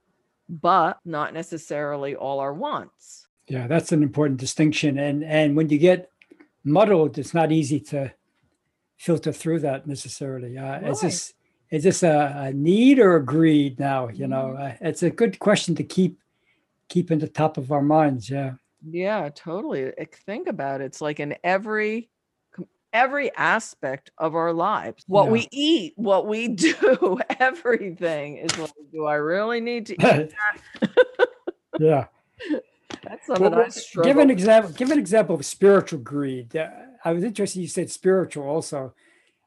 but 0.49 0.99
not 1.05 1.33
necessarily 1.33 2.15
all 2.15 2.39
our 2.39 2.53
wants. 2.53 3.27
Yeah, 3.47 3.67
that's 3.67 3.91
an 3.91 4.01
important 4.03 4.39
distinction. 4.39 4.97
And 4.97 5.23
and 5.23 5.55
when 5.55 5.69
you 5.69 5.77
get 5.77 6.09
muddled, 6.63 7.17
it's 7.17 7.33
not 7.33 7.51
easy 7.51 7.79
to 7.91 8.13
filter 8.97 9.31
through 9.31 9.59
that 9.59 9.85
necessarily. 9.87 10.57
Uh, 10.57 10.79
Is 10.91 11.01
this 11.01 11.33
is 11.71 11.83
this 11.83 12.03
a, 12.03 12.33
a 12.37 12.53
need 12.53 12.99
or 12.99 13.15
a 13.17 13.25
greed 13.25 13.79
now? 13.79 14.07
You 14.09 14.27
know, 14.27 14.55
Mm-hmm. 14.57 14.85
uh, 14.85 14.89
it's 14.89 15.03
a 15.03 15.09
good 15.09 15.39
question 15.39 15.75
to 15.75 15.83
keep 15.83 16.19
keep 16.89 17.11
in 17.11 17.19
the 17.19 17.27
top 17.27 17.57
of 17.57 17.71
our 17.71 17.81
minds. 17.81 18.29
Yeah, 18.29 18.53
Yeah, 18.87 19.29
totally. 19.33 19.91
Think 20.25 20.47
about 20.47 20.81
it. 20.81 20.85
It's 20.85 21.01
like 21.01 21.19
in 21.19 21.35
every 21.43 22.09
every 22.95 23.35
aspect 23.35 24.09
of 24.17 24.33
our 24.35 24.53
lives. 24.53 25.03
What 25.07 25.25
Yeah. 25.25 25.31
we 25.31 25.47
eat, 25.51 25.93
what 25.97 26.25
we 26.27 26.47
do, 26.65 27.19
everything 27.39 28.37
is 28.37 28.57
like, 28.57 28.71
do 28.91 29.05
I 29.05 29.15
really 29.15 29.59
need 29.61 29.85
to 29.87 29.93
eat? 29.93 30.33
yeah. 31.79 32.05
That's 33.03 33.27
something 33.27 33.51
Well, 33.51 33.59
I 33.61 33.67
struggle. 33.69 34.09
give 34.11 34.17
an 34.17 34.29
example. 34.31 34.71
Give 34.71 34.89
an 34.89 34.97
example 34.97 35.35
of 35.35 35.45
spiritual 35.45 35.99
greed. 35.99 36.55
Uh, 36.55 36.69
I 37.03 37.11
was 37.11 37.23
interested. 37.23 37.59
You 37.59 37.67
said 37.67 37.91
spiritual 37.91 38.47
also. 38.47 38.93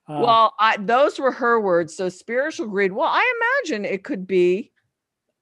Uh, 0.07 0.21
well, 0.23 0.55
I, 0.59 0.77
those 0.77 1.19
were 1.19 1.33
her 1.33 1.61
words. 1.61 1.97
So 1.97 2.09
spiritual 2.09 2.69
greed. 2.69 2.93
Well, 2.93 3.09
I 3.09 3.25
imagine 3.65 3.85
it 3.85 4.05
could 4.05 4.27
be. 4.27 4.71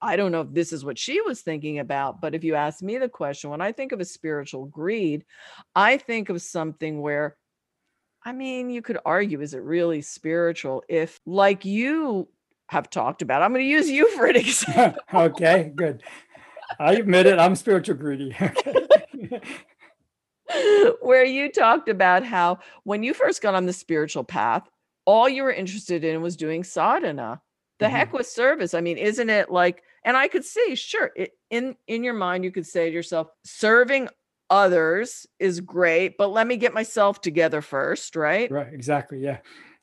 I 0.01 0.17
don't 0.17 0.31
know 0.33 0.43
if 0.43 0.53
this 0.53 0.73
is 0.73 0.85
what 0.85 0.99
she 0.99 1.21
was 1.23 1.41
thinking 1.43 1.79
about, 1.79 2.21
but 2.21 2.35
if 2.35 2.45
you 2.45 2.55
ask 2.55 2.83
me 2.83 2.99
the 2.99 3.09
question, 3.09 3.51
when 3.51 3.61
I 3.61 3.73
think 3.73 3.93
of 3.93 4.01
a 4.01 4.05
spiritual 4.05 4.67
greed, 4.67 5.25
I 5.75 5.97
think 5.97 6.29
of 6.29 6.41
something 6.43 7.01
where, 7.01 7.37
I 8.27 8.33
mean, 8.33 8.71
you 8.71 8.83
could 8.83 8.99
argue, 9.07 9.41
is 9.41 9.55
it 9.55 9.63
really 9.63 10.03
spiritual? 10.03 10.83
If, 10.89 11.21
like 11.27 11.65
you 11.65 12.27
have 12.69 12.91
talked 12.91 13.23
about, 13.23 13.41
I'm 13.41 13.53
going 13.53 13.65
to 13.65 13.71
use 13.71 13.89
you 13.89 14.11
for 14.17 14.27
an 14.27 14.35
example. 14.45 15.01
okay, 15.15 15.73
good. 15.77 16.03
I 16.81 16.95
admit 16.95 17.27
it. 17.27 17.39
I'm 17.39 17.55
spiritual 17.55 17.95
greedy. 17.95 18.37
Where 21.01 21.25
you 21.25 21.53
talked 21.53 21.89
about 21.89 22.25
how 22.25 22.59
when 22.83 23.05
you 23.05 23.15
first 23.15 23.43
got 23.43 23.55
on 23.55 23.67
the 23.67 23.73
spiritual 23.73 24.25
path, 24.25 24.69
all 25.05 25.29
you 25.29 25.45
were 25.45 25.53
interested 25.53 26.03
in 26.03 26.21
was 26.21 26.37
doing 26.37 26.65
sadhana. 26.65 27.41
The 27.79 27.87
Mhm. 27.87 27.91
heck 27.91 28.13
with 28.13 28.27
service. 28.27 28.75
I 28.75 28.81
mean, 28.81 28.97
isn't 28.99 29.31
it 29.31 29.51
like, 29.53 29.85
and 30.05 30.17
I 30.17 30.27
could 30.27 30.45
see, 30.45 30.75
sure, 30.75 31.13
it, 31.15 31.33
in 31.51 31.77
in 31.87 32.03
your 32.03 32.15
mind, 32.15 32.43
you 32.43 32.51
could 32.51 32.67
say 32.67 32.89
to 32.89 32.93
yourself, 32.95 33.29
serving 33.45 34.09
others 34.51 35.27
is 35.39 35.61
great, 35.61 36.17
but 36.19 36.29
let 36.33 36.47
me 36.47 36.57
get 36.57 36.75
myself 36.75 37.21
together 37.21 37.61
first, 37.63 38.17
right? 38.17 38.51
right. 38.51 38.73
Exactly. 38.73 39.19
Yeah. 39.19 39.39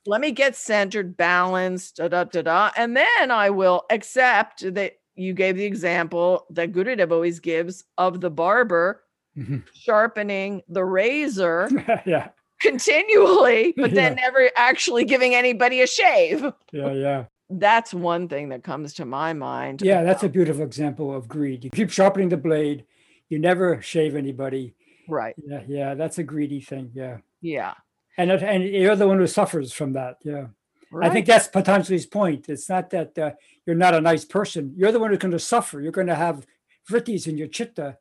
Let 0.05 0.20
me 0.22 0.32
get 0.32 0.55
centered, 0.55 1.15
balanced, 1.15 1.98
da 1.98 2.08
da 2.10 2.25
da 2.25 2.41
da, 2.41 2.72
and 2.75 2.96
then 2.98 3.32
I 3.32 3.50
will 3.50 3.84
accept 3.89 4.74
that 4.75 4.93
you 5.15 5.34
gave 5.34 5.55
the 5.55 5.63
example 5.65 6.46
that 6.50 6.72
Gurudev 6.74 7.12
always 7.12 7.39
gives 7.39 7.84
of 7.98 8.20
the 8.22 8.29
barber 8.29 9.01
Mhm. 9.38 9.63
sharpening 9.74 10.62
the 10.67 10.84
razor 10.86 11.67
yeah. 12.05 12.29
continually, 12.62 13.74
but 13.77 13.91
then 13.93 14.15
Yeah. 14.17 14.24
never 14.25 14.50
actually 14.55 15.05
giving 15.05 15.34
anybody 15.36 15.82
a 15.82 15.88
shave. 15.88 16.43
Yeah. 16.72 16.91
Yeah. 16.91 17.25
That's 17.50 17.93
one 17.93 18.27
thing 18.27 18.50
that 18.50 18.63
comes 18.63 18.93
to 18.96 19.05
my 19.05 19.34
mind. 19.34 19.82
Yeah. 19.82 20.03
That's 20.03 20.24
a 20.24 20.29
beautiful 20.29 20.63
example 20.63 21.13
of 21.15 21.27
greed. 21.27 21.63
You 21.63 21.70
keep 21.70 21.89
sharpening 21.91 22.29
the 22.29 22.38
blade. 22.38 22.86
You 23.30 23.39
never 23.39 23.82
shave 23.82 24.15
anybody. 24.15 24.75
Right. 25.08 25.36
Yeah. 25.46 25.63
Yeah. 25.68 25.94
That's 25.96 26.18
a 26.18 26.24
greedy 26.24 26.62
thing. 26.62 26.92
Yeah. 26.94 27.18
Yeah. 27.42 27.74
And 28.18 28.32
it- 28.32 28.44
and 28.44 28.63
you're 28.63 28.96
the 28.96 29.08
one 29.08 29.18
who 29.20 29.27
suffers 29.27 29.74
from 29.74 29.94
that. 29.94 30.18
Yeah. 30.24 30.48
Right. 30.92 31.10
I 31.10 31.13
think 31.13 31.25
that's 31.25 31.48
Patanjali's 31.48 32.06
point. 32.06 32.48
It's 32.50 32.70
not 32.70 32.92
that 32.92 33.18
uh, 33.18 33.32
you're 33.65 33.75
not 33.75 33.96
a 33.96 34.01
nice 34.01 34.25
person. 34.25 34.74
You're 34.77 34.92
the 34.92 35.00
one 35.00 35.10
who's 35.10 35.18
going 35.20 35.32
to 35.32 35.39
suffer. 35.39 35.82
You're 35.82 35.92
going 35.92 36.08
to 36.08 36.15
have 36.15 36.46
vrittis 36.89 37.27
in 37.27 37.36
your 37.38 37.48
chitta 37.48 37.98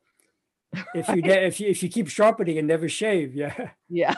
if 0.95 1.09
you 1.09 1.23
if 1.25 1.61
you 1.61 1.69
if 1.69 1.83
you 1.83 1.89
keep 1.89 2.09
sharpening 2.09 2.59
and 2.59 2.69
never 2.69 2.89
shave. 2.91 3.35
Yeah. 3.35 3.71
yeah. 3.89 4.15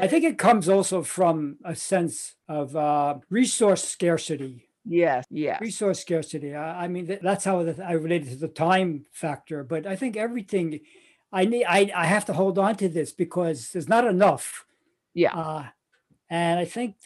I 0.00 0.06
think 0.08 0.24
it 0.24 0.38
comes 0.38 0.68
also 0.68 1.02
from 1.02 1.56
a 1.64 1.74
sense 1.74 2.34
of 2.48 2.76
uh, 2.76 3.18
resource 3.30 3.84
scarcity. 3.88 4.68
Yes. 4.84 5.24
Yes. 5.30 5.60
Resource 5.60 6.00
scarcity. 6.00 6.54
I, 6.54 6.84
I 6.84 6.88
mean, 6.88 7.06
th- 7.06 7.20
that's 7.22 7.44
how 7.44 7.62
th- 7.62 7.78
I 7.78 7.92
related 7.92 8.30
to 8.30 8.36
the 8.36 8.48
time 8.48 9.04
factor. 9.12 9.62
But 9.62 9.86
I 9.86 9.96
think 9.96 10.16
everything, 10.16 10.80
I 11.32 11.44
need, 11.44 11.64
I, 11.66 11.90
I 11.94 12.06
have 12.06 12.24
to 12.26 12.32
hold 12.32 12.58
on 12.58 12.76
to 12.76 12.88
this 12.88 13.12
because 13.12 13.70
there's 13.70 13.88
not 13.88 14.06
enough. 14.06 14.64
Yeah. 15.14 15.34
Uh, 15.34 15.66
and 16.28 16.58
I 16.58 16.64
think 16.64 16.96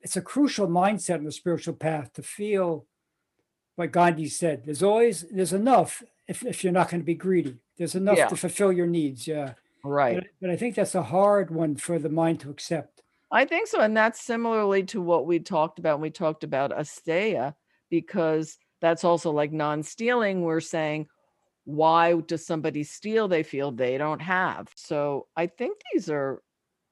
it's 0.00 0.16
a 0.16 0.22
crucial 0.22 0.66
mindset 0.66 1.16
in 1.18 1.24
the 1.24 1.32
spiritual 1.32 1.74
path 1.74 2.12
to 2.14 2.22
feel 2.22 2.86
what 3.76 3.92
Gandhi 3.92 4.28
said. 4.28 4.64
There's 4.64 4.82
always 4.82 5.24
there's 5.30 5.52
enough 5.52 6.02
if, 6.26 6.44
if 6.44 6.64
you're 6.64 6.72
not 6.72 6.90
going 6.90 7.02
to 7.02 7.06
be 7.06 7.14
greedy. 7.14 7.56
There's 7.76 7.94
enough 7.94 8.16
Yeah. 8.18 8.28
to 8.28 8.36
fulfill 8.36 8.72
your 8.72 8.86
needs. 8.86 9.26
Yeah. 9.28 9.52
Right. 9.84 10.16
But, 10.16 10.26
but 10.40 10.50
I 10.50 10.56
think 10.56 10.74
that's 10.74 10.94
a 10.94 11.02
hard 11.02 11.50
one 11.50 11.76
for 11.76 11.98
the 11.98 12.08
mind 12.08 12.40
to 12.40 12.50
accept. 12.50 13.02
I 13.30 13.44
think 13.44 13.66
so. 13.66 13.80
And 13.80 13.96
that's 13.96 14.20
similarly 14.20 14.82
to 14.84 15.00
what 15.00 15.26
we 15.26 15.38
talked 15.40 15.78
about 15.78 15.98
when 15.98 16.02
we 16.02 16.10
talked 16.10 16.44
about 16.44 16.70
Asteya, 16.70 17.54
because 17.90 18.56
that's 18.80 19.04
also 19.04 19.30
like 19.32 19.52
non 19.52 19.82
stealing. 19.82 20.42
We're 20.42 20.60
saying, 20.60 21.06
why 21.64 22.14
does 22.20 22.46
somebody 22.46 22.84
steal 22.84 23.26
they 23.28 23.42
feel 23.42 23.72
they 23.72 23.98
don't 23.98 24.20
have? 24.22 24.68
So 24.76 25.26
I 25.36 25.46
think 25.48 25.78
these 25.92 26.08
are 26.08 26.40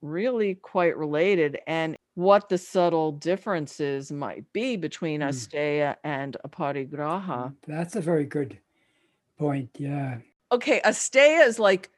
really 0.02 0.56
quite 0.56 0.96
related. 0.96 1.58
And 1.66 1.96
what 2.14 2.48
the 2.48 2.58
subtle 2.58 3.12
differences 3.12 4.10
might 4.12 4.44
be 4.52 4.76
between 4.76 5.20
Mm. 5.20 5.28
Asteya 5.28 5.96
and 6.04 6.36
Aparigraha. 6.46 7.54
That's 7.66 7.96
a 7.96 8.00
very 8.00 8.24
good 8.26 8.58
point. 9.38 9.70
Yeah. 9.78 10.18
okay 10.52 10.80
asteya 10.84 11.46
is 11.46 11.58
like 11.58 11.90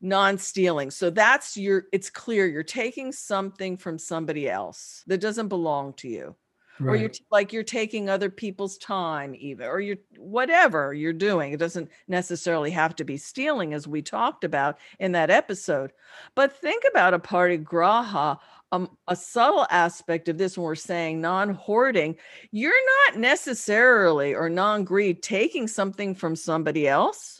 non-stealing. 0.00 0.90
So 0.90 1.10
that's 1.10 1.56
your 1.56 1.84
it's 1.92 2.10
clear 2.10 2.46
you're 2.46 2.62
taking 2.62 3.12
something 3.12 3.76
from 3.76 3.98
somebody 3.98 4.48
else 4.48 5.04
that 5.06 5.20
doesn't 5.20 5.48
belong 5.48 5.94
to 5.94 6.08
you. 6.08 6.36
Or 6.82 6.96
you're 6.96 7.10
t- 7.10 7.26
like 7.30 7.52
you're 7.52 7.62
taking 7.62 8.08
other 8.08 8.30
people's 8.30 8.78
time 8.78 9.34
even 9.38 9.66
or 9.66 9.80
you're 9.80 9.98
whatever 10.16 10.94
you're 10.94 11.12
doing 11.12 11.52
it 11.52 11.58
doesn't 11.58 11.90
necessarily 12.08 12.70
have 12.70 12.96
to 12.96 13.04
be 13.04 13.18
stealing 13.18 13.74
as 13.74 13.86
we 13.86 14.00
talked 14.00 14.44
about 14.44 14.78
in 14.98 15.12
that 15.12 15.28
episode. 15.28 15.92
But 16.34 16.56
think 16.56 16.84
about 16.90 17.12
aparigraha 17.12 18.38
um, 18.72 18.96
a 19.08 19.16
subtle 19.16 19.66
aspect 19.70 20.28
of 20.28 20.38
this 20.38 20.56
when 20.56 20.64
we're 20.64 20.74
saying 20.74 21.20
non-hoarding. 21.20 22.16
You're 22.52 22.72
not 23.06 23.18
necessarily 23.18 24.34
or 24.34 24.48
non-greed 24.48 25.22
taking 25.22 25.66
something 25.66 26.14
from 26.14 26.36
somebody 26.36 26.86
else 26.88 27.39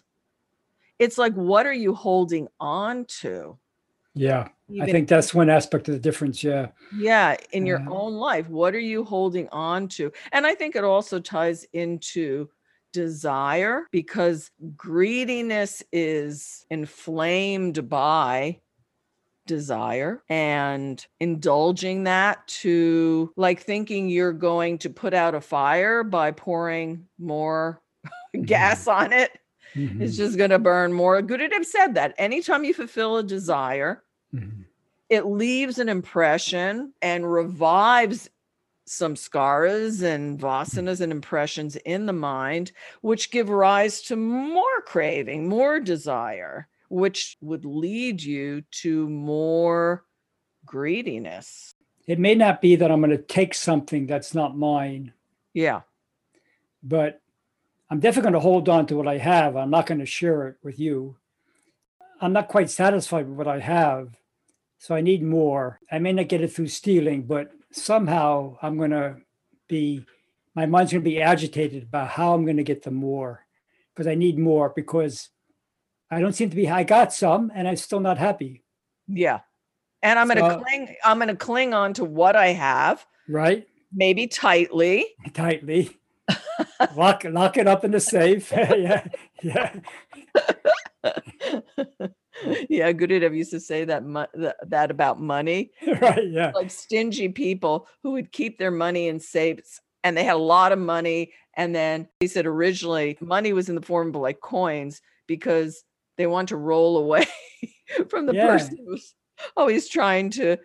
it's 1.00 1.18
like 1.18 1.32
what 1.32 1.66
are 1.66 1.72
you 1.72 1.94
holding 1.94 2.46
on 2.60 3.04
to 3.06 3.58
Yeah. 4.14 4.48
I 4.80 4.86
think 4.86 5.08
that's 5.08 5.34
one 5.34 5.50
aspect 5.50 5.88
of 5.88 5.94
the 5.94 6.00
difference. 6.00 6.44
Yeah. 6.44 6.68
yeah 6.96 7.36
in 7.52 7.66
your 7.66 7.80
Yeah. 7.80 7.88
own 7.90 8.14
life 8.14 8.48
what 8.48 8.74
are 8.74 8.86
you 8.92 9.02
holding 9.02 9.48
on 9.48 9.88
to 9.88 10.12
and 10.32 10.46
i 10.46 10.54
think 10.54 10.76
it 10.76 10.84
also 10.84 11.18
ties 11.18 11.64
into 11.72 12.48
desire 12.92 13.86
because 13.90 14.50
greediness 14.76 15.82
is 15.92 16.66
inflamed 16.70 17.88
by 17.88 18.60
desire 19.46 20.22
and 20.28 21.06
indulging 21.18 22.04
that 22.04 22.46
to 22.46 23.32
like 23.36 23.60
thinking 23.60 24.08
you're 24.08 24.32
going 24.32 24.78
to 24.78 24.90
put 24.90 25.14
out 25.14 25.34
a 25.34 25.40
fire 25.40 26.04
by 26.04 26.30
pouring 26.30 27.06
more 27.18 27.80
mm-hmm. 28.06 28.42
gas 28.42 28.86
on 28.86 29.12
it 29.12 29.39
Mhm. 29.74 30.00
it's 30.02 30.16
just 30.16 30.36
going 30.38 30.50
to 30.50 30.58
burn 30.58 30.92
more 30.92 31.20
gurudev 31.22 31.64
said 31.64 31.94
that 31.94 32.14
anytime 32.18 32.64
you 32.64 32.74
fulfill 32.74 33.18
a 33.18 33.22
desire 33.22 34.02
Mhm. 34.34 34.64
it 35.08 35.26
leaves 35.26 35.78
an 35.78 35.88
impression 35.88 36.92
and 37.02 37.30
revives 37.30 38.28
samskaras 38.88 40.02
and 40.02 40.38
vasanas 40.40 41.00
and 41.00 41.12
impressions 41.12 41.76
in 41.76 42.06
the 42.06 42.12
mind, 42.12 42.72
which 43.02 43.30
give 43.30 43.48
rise 43.48 44.02
to 44.02 44.16
more 44.16 44.80
craving, 44.84 45.48
more 45.48 45.78
desire, 45.78 46.66
which 46.88 47.36
would 47.40 47.64
lead 47.64 48.20
you 48.22 48.62
to 48.82 49.08
more 49.08 50.04
greediness. 50.64 51.74
It 52.08 52.18
may 52.18 52.34
not 52.34 52.60
be 52.60 52.74
that 52.76 52.90
I'm 52.90 53.00
going 53.00 53.10
to 53.10 53.18
take 53.18 53.54
something 53.54 54.06
that's 54.06 54.34
not 54.34 54.56
mine, 54.56 55.12
Yeah. 55.54 55.82
but 56.82 57.19
I'm 57.90 58.00
definitely 58.00 58.30
going 58.30 58.34
to 58.34 58.40
hold 58.40 58.68
on 58.68 58.86
to 58.86 58.96
what 58.96 59.08
I 59.08 59.18
have. 59.18 59.56
I'm 59.56 59.70
not 59.70 59.86
going 59.86 59.98
to 59.98 60.06
share 60.06 60.46
it 60.48 60.56
with 60.62 60.78
you. 60.78 61.16
I'm 62.20 62.32
not 62.32 62.48
quite 62.48 62.70
satisfied 62.70 63.28
with 63.28 63.36
what 63.36 63.48
I 63.48 63.58
have. 63.58 64.16
So 64.78 64.94
I 64.94 65.00
need 65.00 65.22
more. 65.22 65.80
I 65.90 65.98
may 65.98 66.12
not 66.12 66.28
get 66.28 66.40
it 66.40 66.52
through 66.52 66.68
stealing, 66.68 67.22
but 67.22 67.50
somehow 67.72 68.56
I'm 68.62 68.78
going 68.78 68.92
to 68.92 69.16
be 69.68 70.04
my 70.54 70.66
mind's 70.66 70.92
going 70.92 71.02
to 71.04 71.10
be 71.10 71.22
agitated 71.22 71.84
about 71.84 72.08
how 72.08 72.34
I'm 72.34 72.44
going 72.44 72.56
to 72.56 72.64
get 72.64 72.82
the 72.82 72.90
more 72.90 73.46
because 73.92 74.06
I 74.06 74.14
need 74.14 74.38
more 74.38 74.72
because 74.74 75.28
I 76.10 76.20
don't 76.20 76.32
seem 76.32 76.50
to 76.50 76.56
be, 76.56 76.68
I 76.68 76.82
got 76.82 77.12
some 77.12 77.52
and 77.54 77.68
I'm 77.68 77.76
still 77.76 78.00
not 78.00 78.18
happy, 78.18 78.64
Yeah. 79.06 79.40
And 80.02 80.18
I'm 80.18 80.28
going 80.28 80.38
to 80.38 80.64
cling 80.64 80.96
I'm 81.04 81.18
going 81.18 81.28
to 81.28 81.36
cling 81.36 81.74
on 81.74 81.92
to 81.94 82.04
what 82.04 82.34
I 82.34 82.48
have, 82.48 83.06
right? 83.28 83.66
maybe 83.92 84.26
tightly. 84.26 85.06
Tightly. 85.34 85.99
Lock, 86.96 87.24
lock 87.24 87.56
it 87.56 87.66
up 87.66 87.84
in 87.84 87.90
the 87.90 88.00
safe. 88.00 88.50
yeah. 88.52 89.06
Yeah. 89.42 89.74
yeah, 92.68 92.92
Gurudev 92.92 93.36
used 93.36 93.50
to 93.52 93.60
say 93.60 93.84
that, 93.84 94.02
that 94.66 94.90
about 94.90 95.20
money. 95.20 95.70
Right. 96.00 96.28
Yeah. 96.28 96.52
like 96.54 96.70
stingy 96.70 97.28
people 97.28 97.86
who 98.02 98.12
would 98.12 98.32
keep 98.32 98.58
their 98.58 98.70
money 98.70 99.08
in 99.08 99.20
safes 99.20 99.80
and 100.04 100.16
they 100.16 100.24
had 100.24 100.34
a 100.36 100.38
lot 100.38 100.72
of 100.72 100.78
money 100.78 101.32
and 101.54 101.74
then 101.74 102.08
he 102.20 102.26
said 102.26 102.46
originally 102.46 103.18
money 103.20 103.52
was 103.52 103.68
in 103.68 103.74
the 103.74 103.82
form 103.82 104.08
of 104.08 104.16
like 104.16 104.40
coins 104.40 105.02
because 105.26 105.84
they 106.16 106.26
want 106.26 106.48
to 106.50 106.56
roll 106.56 106.96
away 106.98 107.26
from 108.08 108.26
the 108.26 108.34
Yeah. 108.34 108.46
person 108.46 108.78
who's 108.86 109.14
always 109.56 109.88
trying 109.88 110.30
to 110.30 110.56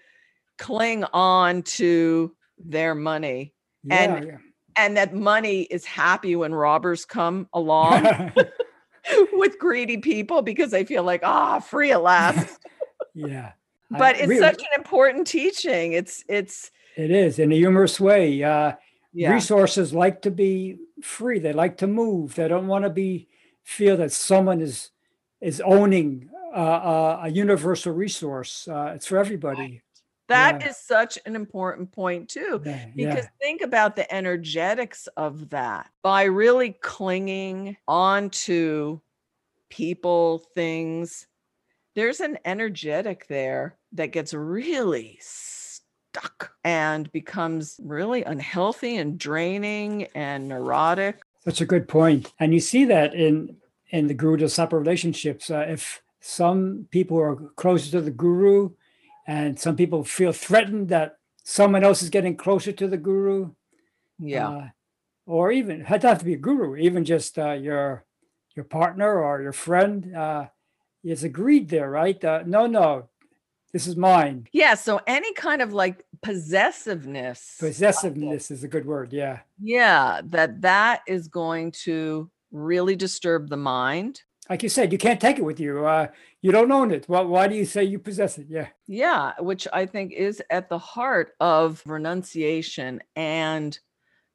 cling 0.58 1.04
on 1.14 1.64
to 1.64 2.34
their 2.58 2.96
money 2.96 3.54
And- 3.90 4.26
Yeah. 4.28 4.38
And 4.78 4.98
that 4.98 5.14
money 5.14 5.62
is 5.64 5.86
happy 5.86 6.36
when 6.36 6.54
robbers 6.54 7.06
come 7.06 7.48
along 7.54 8.32
with 9.34 9.58
greedy 9.60 9.98
people 9.98 10.42
because 10.42 10.72
they 10.72 10.84
feel 10.84 11.04
like 11.04 11.22
ah 11.24 11.60
free 11.60 11.92
at 11.92 12.02
last 12.02 12.60
yeah. 13.14 13.52
I 13.94 14.00
but 14.00 14.16
it's 14.18 14.28
re- 14.28 14.40
such 14.40 14.62
an 14.62 14.74
important 14.76 15.28
teaching 15.28 15.94
it's 15.94 16.24
it's 16.28 16.72
It 16.96 17.12
is 17.12 17.40
in 17.40 17.52
a 17.52 17.56
humorous 17.56 18.00
way. 18.00 18.42
Uh, 18.44 18.74
yeah 19.14 19.34
Resources 19.34 19.94
like 19.94 20.22
to 20.24 20.32
be 20.32 20.78
free. 21.02 21.40
They 21.40 21.54
like 21.54 21.78
to 21.78 21.88
move. 21.88 22.36
They 22.36 22.48
don't 22.48 22.68
want 22.68 22.84
to 22.84 22.90
be 22.90 23.28
feel 23.64 23.98
that 23.98 24.12
someone 24.12 24.62
is 24.62 24.92
is 25.42 25.62
owning 25.62 26.30
uh, 26.56 26.60
uh, 26.60 27.20
a 27.24 27.30
universal 27.30 27.94
resource. 27.94 28.68
Uh, 28.68 28.94
it's 28.96 29.08
for 29.08 29.18
everybody. 29.18 29.82
That 30.28 30.62
is 30.64 30.68
Yeah. 30.90 30.98
such 30.98 31.20
an 31.26 31.36
important 31.36 31.92
point 31.92 32.30
too. 32.30 32.62
Yeah, 32.66 32.86
Because 32.96 33.26
yeah, 33.26 33.30
think 33.42 33.62
about 33.62 33.96
the 33.96 34.12
energetics 34.14 35.08
of 35.18 35.50
that. 35.50 35.90
By 36.02 36.24
really 36.24 36.72
clinging 36.74 37.78
onto 37.88 39.00
people, 39.70 40.40
things, 40.56 41.28
there's 41.96 42.20
an 42.22 42.38
energetic 42.46 43.28
there 43.28 43.78
that 43.94 44.08
gets 44.12 44.34
really 44.34 45.18
stuck 45.22 46.54
and 46.64 47.12
becomes 47.12 47.80
really 47.84 48.24
unhealthy 48.24 48.98
and 48.98 49.18
draining 49.20 50.08
and 50.16 50.48
neurotic. 50.48 51.22
that's 51.44 51.62
a 51.62 51.66
good 51.66 51.88
point. 51.88 52.34
And 52.40 52.54
you 52.54 52.60
see 52.60 52.86
that 52.86 53.14
in 53.14 53.58
in 53.92 54.08
the 54.08 54.14
guru 54.16 54.38
disciple 54.38 54.80
relationships. 54.80 55.50
Uh, 55.52 55.66
if 55.70 56.02
some 56.20 56.88
people 56.90 57.18
are 57.20 57.36
closer 57.56 57.92
to 57.92 58.02
the 58.02 58.10
guru, 58.12 58.72
and 59.28 59.60
some 59.60 59.76
people 59.76 60.04
feel 60.04 60.32
threatened 60.32 60.90
that 60.90 61.18
someone 61.44 61.84
else 61.84 62.02
is 62.02 62.10
getting 62.10 62.36
closer 62.36 62.72
to 62.72 62.88
the 62.88 62.98
guru, 62.98 63.52
Yeah. 64.20 64.50
uh, 64.50 64.68
or 65.26 65.52
even 65.52 65.82
it 65.82 65.88
doesn't 65.88 66.02
have 66.10 66.20
to 66.20 66.26
be 66.26 66.34
a 66.34 66.38
guru, 66.38 66.76
even 66.76 67.06
just 67.06 67.38
uh, 67.40 67.52
your 67.54 68.06
your 68.56 68.66
partner 68.66 69.22
or 69.22 69.42
your 69.42 69.52
friend 69.54 70.16
uh, 70.16 70.46
is 71.04 71.24
agreed 71.24 71.68
there, 71.70 71.90
right? 71.90 72.24
Uh, 72.24 72.42
no, 72.46 72.66
no, 72.68 73.10
this 73.74 73.86
is 73.88 73.96
mine. 73.98 74.48
yeah. 74.54 74.76
So 74.76 75.02
any 75.08 75.34
kind 75.34 75.62
of 75.62 75.74
like 75.74 76.06
possessiveness. 76.22 77.58
Possessiveness 77.60 78.52
is 78.52 78.64
a 78.64 78.68
good 78.68 78.86
word. 78.86 79.12
Yeah, 79.14 79.40
Yeah. 79.62 80.22
That 80.26 80.62
that 80.62 81.02
is 81.08 81.28
going 81.28 81.72
to 81.84 82.30
really 82.52 82.96
disturb 82.96 83.50
the 83.50 83.58
mind. 83.58 84.22
Like 84.50 84.64
you 84.64 84.70
said, 84.70 84.92
you 84.92 84.98
can't 84.98 85.20
take 85.20 85.38
it 85.40 85.44
with 85.44 85.60
you. 85.60 85.86
Uh, 85.86 86.08
you 86.42 86.52
don't 86.52 86.72
own 86.72 86.92
it. 86.92 87.10
Well, 87.10 87.28
why 87.28 87.48
do 87.48 87.56
you 87.56 87.66
say 87.66 87.84
you 87.84 88.00
possess 88.00 88.38
it? 88.38 88.48
Yeah, 88.50 88.68
Yeah, 88.88 89.34
which 89.40 89.68
I 89.74 89.86
think 89.86 90.14
is 90.14 90.42
at 90.50 90.70
the 90.70 90.78
heart 90.78 91.34
of 91.40 91.82
renunciation 91.86 93.02
and 93.16 93.78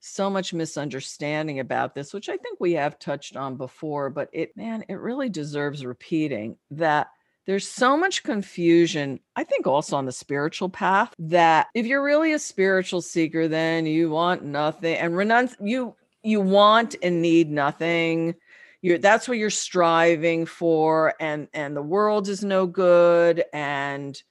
so 0.00 0.30
much 0.30 0.52
misunderstanding 0.52 1.60
about 1.60 1.94
this, 1.94 2.12
which 2.12 2.28
I 2.28 2.36
think 2.36 2.58
we 2.58 2.72
have 2.72 2.98
touched 2.98 3.36
on 3.36 3.56
before, 3.56 4.10
but 4.10 4.30
it, 4.32 4.56
man, 4.56 4.84
it 4.88 4.94
really 4.94 5.28
deserves 5.28 5.84
repeating 5.84 6.56
that 6.72 7.08
there's 7.46 7.68
so 7.68 7.96
much 7.96 8.22
confusion, 8.22 9.20
I 9.36 9.44
think 9.44 9.66
also 9.66 9.96
on 9.96 10.06
the 10.06 10.12
spiritual 10.12 10.68
path, 10.68 11.14
that 11.18 11.68
if 11.74 11.86
you're 11.86 12.04
really 12.04 12.32
a 12.32 12.38
spiritual 12.38 13.02
seeker, 13.02 13.48
then 13.48 13.86
you 13.86 14.10
want 14.10 14.42
nothing 14.42 14.96
and 14.96 15.16
renunce, 15.16 15.54
you, 15.60 15.94
you 16.22 16.40
want 16.40 16.96
and 17.02 17.22
need 17.22 17.50
nothing 17.50 18.34
you're 18.82 18.98
that's 18.98 19.28
what 19.28 19.38
you're 19.38 19.50
striving 19.50 20.46
for 20.46 21.14
and 21.20 21.48
and 21.52 21.76
the 21.76 21.82
world 21.82 22.28
is 22.28 22.44
no 22.44 22.66
good 22.66 23.44
and 23.52 24.22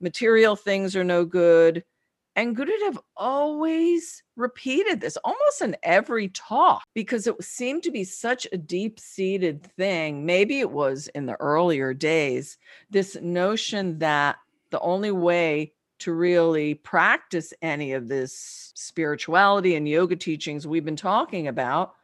material 0.00 0.56
things 0.56 0.96
are 0.96 1.04
no 1.04 1.24
good 1.24 1.84
and 2.34 2.56
Gurudev 2.56 2.96
always 3.16 4.22
repeated 4.36 5.00
this 5.00 5.18
almost 5.18 5.60
in 5.60 5.76
every 5.82 6.28
talk 6.28 6.82
because 6.94 7.26
it 7.26 7.42
seemed 7.42 7.82
to 7.82 7.90
be 7.90 8.04
such 8.04 8.46
a 8.52 8.56
deep 8.56 8.98
seated 8.98 9.62
thing. 9.76 10.24
Maybe 10.24 10.60
it 10.60 10.70
was 10.70 11.08
in 11.08 11.26
the 11.26 11.38
earlier 11.40 11.92
days, 11.92 12.56
this 12.88 13.18
notion 13.20 13.98
that 13.98 14.36
the 14.70 14.80
only 14.80 15.10
way 15.10 15.72
to 15.98 16.12
really 16.14 16.74
practice 16.74 17.52
any 17.60 17.92
of 17.92 18.08
this 18.08 18.72
spirituality 18.74 19.74
and 19.74 19.86
yoga 19.86 20.16
teachings 20.16 20.66
we've 20.66 20.86
been 20.86 20.96
talking 20.96 21.48
about 21.48 21.94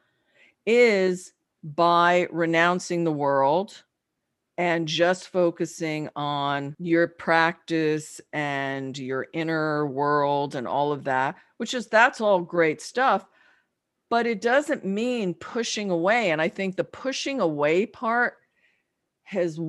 is 0.66 1.32
by 1.62 2.28
renouncing 2.30 3.04
the 3.04 3.12
world 3.12 3.82
and 4.56 4.88
just 4.88 5.28
focusing 5.28 6.08
on 6.16 6.74
your 6.78 7.06
practice 7.06 8.20
and 8.32 8.98
your 8.98 9.26
inner 9.32 9.86
world 9.86 10.54
and 10.54 10.66
all 10.66 10.92
of 10.92 11.04
that, 11.04 11.36
which 11.58 11.74
is 11.74 11.86
that's 11.86 12.20
all 12.20 12.40
great 12.40 12.80
stuff. 12.80 13.24
But 14.10 14.26
it 14.26 14.40
doesn't 14.40 14.84
mean 14.84 15.34
pushing 15.34 15.90
away. 15.90 16.30
And 16.30 16.40
I 16.40 16.48
think 16.48 16.76
the 16.76 16.84
pushing 16.84 17.40
away 17.40 17.86
part 17.86 18.34
has 19.24 19.60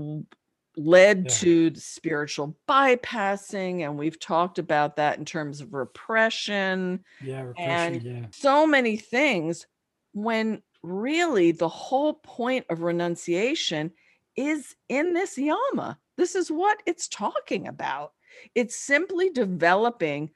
led 0.78 1.26
Yeah. 1.26 1.30
to 1.40 1.70
the 1.72 1.82
spiritual 1.82 2.58
bypassing. 2.68 3.82
And 3.82 3.98
we've 3.98 4.20
talked 4.20 4.58
about 4.58 4.96
that 4.96 5.20
in 5.20 5.26
terms 5.26 5.60
of 5.62 5.74
repression 5.74 7.04
yeah, 7.22 7.42
repression. 7.42 7.94
And- 7.96 8.04
yeah, 8.04 8.26
so 8.32 8.66
many 8.66 8.96
things 8.98 9.68
when 10.14 10.64
really 10.84 11.52
the 11.52 11.70
whole 11.70 12.14
point 12.14 12.66
of 12.70 12.82
renunciation 12.82 13.92
is 14.36 14.76
in 14.88 15.14
this 15.14 15.38
yama. 15.38 16.00
This 16.18 16.36
is 16.36 16.50
what 16.50 16.82
it's 16.86 17.08
talking 17.08 17.68
about. 17.68 18.14
It's 18.56 18.76
simply 18.76 19.30
developing 19.30 20.32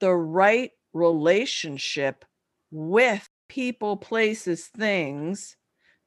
the 0.00 0.14
right 0.14 0.70
relationship 0.92 2.24
with 2.70 3.28
people, 3.48 3.96
places, 3.96 4.66
things 4.66 5.56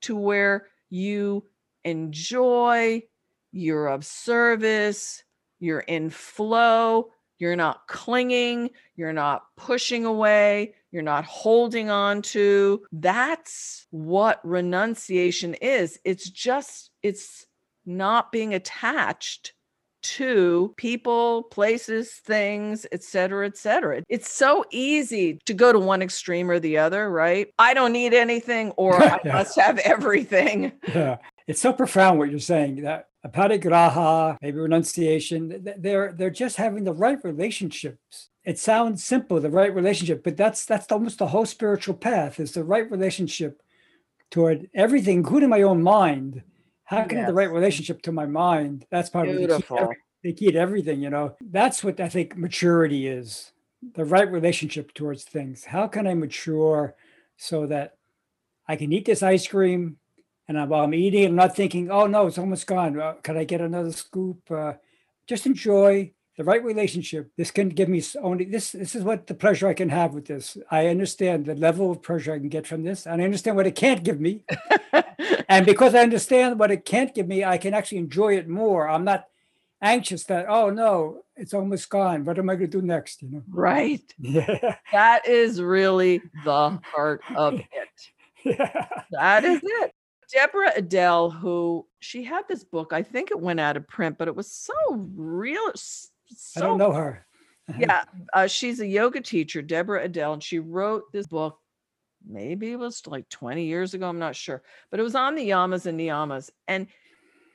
to 0.01 0.15
where 0.15 0.67
you 0.89 1.45
enjoy, 1.83 3.03
you're 3.51 3.87
of 3.87 4.05
service, 4.05 5.23
you're 5.59 5.79
in 5.79 6.09
flow, 6.09 7.11
you're 7.37 7.55
not 7.55 7.87
clinging, 7.87 8.69
you're 8.95 9.13
not 9.13 9.43
pushing 9.57 10.05
away, 10.05 10.75
you're 10.91 11.01
not 11.03 11.25
holding 11.25 11.89
on 11.89 12.21
to. 12.23 12.81
That's 12.91 13.87
what 13.91 14.39
renunciation 14.43 15.53
is. 15.55 15.99
It's 16.03 16.29
just, 16.29 16.91
it's 17.03 17.45
not 17.85 18.31
being 18.31 18.53
attached 18.53 19.53
to 20.03 20.73
people, 20.77 21.43
places, 21.43 22.11
things, 22.25 22.87
et 22.91 23.03
cetera, 23.03 23.45
et 23.45 23.55
cetera. 23.55 24.01
It's 24.09 24.31
so 24.33 24.65
easy 24.71 25.37
to 25.45 25.53
go 25.53 25.71
to 25.71 25.77
one 25.79 26.01
extreme 26.01 26.49
or 26.49 26.59
the 26.59 26.79
other, 26.79 27.09
right? 27.11 27.53
I 27.59 27.75
don't 27.75 27.93
need 27.93 28.13
anything 28.15 28.71
or 28.71 28.95
I 29.01 29.19
Yeah. 29.25 29.33
must 29.33 29.59
have 29.59 29.77
everything. 29.79 30.71
yeah. 30.87 31.17
It's 31.47 31.61
so 31.61 31.71
profound 31.71 32.17
what 32.17 32.31
you're 32.31 32.39
saying 32.39 32.81
that 32.81 33.09
aparigraha, 33.25 34.37
maybe 34.41 34.57
renunciation, 34.57 35.49
th- 35.49 35.63
th- 35.65 35.75
they're 35.79 36.13
they're 36.13 36.29
just 36.31 36.55
having 36.57 36.83
the 36.83 36.93
right 36.93 37.19
relationships. 37.23 38.29
It 38.43 38.57
sounds 38.57 39.03
simple, 39.03 39.39
the 39.39 39.51
right 39.51 39.73
relationship, 39.73 40.23
but 40.23 40.35
that's 40.35 40.65
that's 40.65 40.91
almost 40.91 41.19
the 41.19 41.27
whole 41.27 41.45
spiritual 41.45 41.93
path 41.95 42.39
is 42.39 42.53
the 42.53 42.63
right 42.63 42.89
relationship 42.89 43.61
toward 44.31 44.69
everything, 44.73 45.17
including 45.17 45.49
my 45.49 45.61
own 45.61 45.83
mind. 45.83 46.41
How 46.85 47.03
can 47.03 47.17
I 47.17 47.21
have 47.21 47.27
the 47.29 47.33
right 47.35 47.51
relationship 47.51 48.01
to 48.03 48.11
my 48.11 48.25
mind? 48.25 48.85
That's 48.89 49.09
probably 49.09 49.33
the 49.33 49.39
key, 49.39 49.41
to 49.43 49.47
Beautiful. 49.47 49.79
every- 49.79 49.97
the 50.23 50.33
key 50.33 50.51
to 50.51 50.59
everything, 50.59 51.01
you 51.01 51.09
know. 51.09 51.35
That's 51.41 51.83
what 51.83 51.99
I 51.99 52.09
think 52.09 52.37
maturity 52.37 53.07
is. 53.07 53.51
The 53.93 54.05
right 54.05 54.29
relationship 54.29 54.93
towards 54.93 55.23
things. 55.23 55.65
How 55.65 55.87
can 55.87 56.05
I 56.05 56.13
mature 56.13 56.95
so 57.37 57.65
that 57.67 57.95
I 58.67 58.75
can 58.75 58.91
eat 58.91 59.05
this 59.05 59.23
ice 59.23 59.47
cream 59.47 59.97
and 60.47 60.59
I'm, 60.59 60.69
while 60.69 60.83
I'm 60.83 60.93
eating, 60.93 61.25
I'm 61.25 61.35
not 61.35 61.55
thinking, 61.55 61.89
oh 61.89 62.07
no, 62.07 62.27
it's 62.27 62.37
almost 62.37 62.67
gone. 62.67 62.99
Uh, 62.99 63.13
can 63.23 63.37
I 63.37 63.43
get 63.45 63.61
another 63.61 63.91
scoop? 63.91 64.51
Uh, 64.51 64.73
just 65.27 65.45
enjoy 65.45 66.11
the 66.37 66.43
right 66.43 66.63
relationship, 66.63 67.29
this 67.37 67.51
can 67.51 67.69
give 67.69 67.89
me 67.89 68.01
only 68.21 68.45
this. 68.45 68.71
This 68.71 68.95
is 68.95 69.03
what 69.03 69.27
the 69.27 69.33
pleasure 69.33 69.67
I 69.67 69.73
can 69.73 69.89
have 69.89 70.13
with 70.13 70.25
this. 70.25 70.57
I 70.69 70.87
understand 70.87 71.45
the 71.45 71.55
level 71.55 71.91
of 71.91 72.01
pleasure 72.01 72.33
I 72.33 72.39
can 72.39 72.49
get 72.49 72.65
from 72.65 72.83
this, 72.83 73.05
and 73.05 73.21
I 73.21 73.25
understand 73.25 73.57
what 73.57 73.67
it 73.67 73.75
can't 73.75 74.03
give 74.03 74.19
me. 74.19 74.43
and 75.49 75.65
because 75.65 75.93
I 75.93 75.99
understand 75.99 76.57
what 76.57 76.71
it 76.71 76.85
can't 76.85 77.13
give 77.13 77.27
me, 77.27 77.43
I 77.43 77.57
can 77.57 77.73
actually 77.73 77.97
enjoy 77.97 78.37
it 78.37 78.47
more. 78.47 78.87
I'm 78.87 79.03
not 79.03 79.25
anxious 79.81 80.23
that 80.25 80.45
oh 80.47 80.69
no, 80.69 81.23
it's 81.35 81.53
almost 81.53 81.89
gone. 81.89 82.23
What 82.23 82.39
am 82.39 82.49
I 82.49 82.55
going 82.55 82.69
to 82.71 82.79
do 82.79 82.85
next? 82.85 83.21
You 83.21 83.29
know. 83.29 83.43
right. 83.49 84.01
Yeah. 84.19 84.75
That 84.91 85.27
is 85.27 85.61
really 85.61 86.21
the 86.45 86.79
heart 86.83 87.21
of 87.35 87.55
it. 87.59 88.45
yeah. 88.45 88.87
That 89.11 89.43
is 89.43 89.59
it. 89.63 89.91
Deborah 90.31 90.71
Adele, 90.77 91.29
who 91.29 91.85
she 91.99 92.23
had 92.23 92.47
this 92.47 92.63
book, 92.63 92.93
I 92.93 93.03
think 93.03 93.31
it 93.31 93.39
went 93.39 93.59
out 93.59 93.75
of 93.75 93.87
print, 93.87 94.17
but 94.17 94.29
it 94.29 94.35
was 94.35 94.49
so 94.49 94.73
real. 94.93 95.73
S- 96.31 96.53
I 96.57 96.61
don't 96.61 96.77
know 96.77 96.93
her. 96.93 97.25
yeah, 97.77 98.03
uh, 98.33 98.47
she's 98.47 98.79
a 98.79 98.87
yoga 98.87 99.21
teacher, 99.21 99.61
Deborah 99.61 100.03
Adele, 100.03 100.33
and 100.33 100.43
she 100.43 100.59
wrote 100.59 101.11
this 101.11 101.27
book. 101.27 101.59
Maybe 102.25 102.71
it 102.71 102.77
was 102.79 103.05
like 103.07 103.29
20 103.29 103.65
years 103.65 103.93
ago, 103.93 104.07
I'm 104.09 104.19
not 104.19 104.35
sure, 104.35 104.63
but 104.91 104.99
it 104.99 105.03
was 105.03 105.15
on 105.15 105.35
the 105.35 105.49
yamas 105.49 105.85
and 105.87 105.99
niyamas. 105.99 106.51
And 106.67 106.87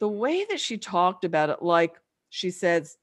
the 0.00 0.08
way 0.08 0.44
that 0.50 0.60
she 0.60 0.78
talked 0.78 1.24
about 1.24 1.50
it, 1.50 1.62
like 1.62 1.96
she 2.30 2.50
says, 2.50 2.96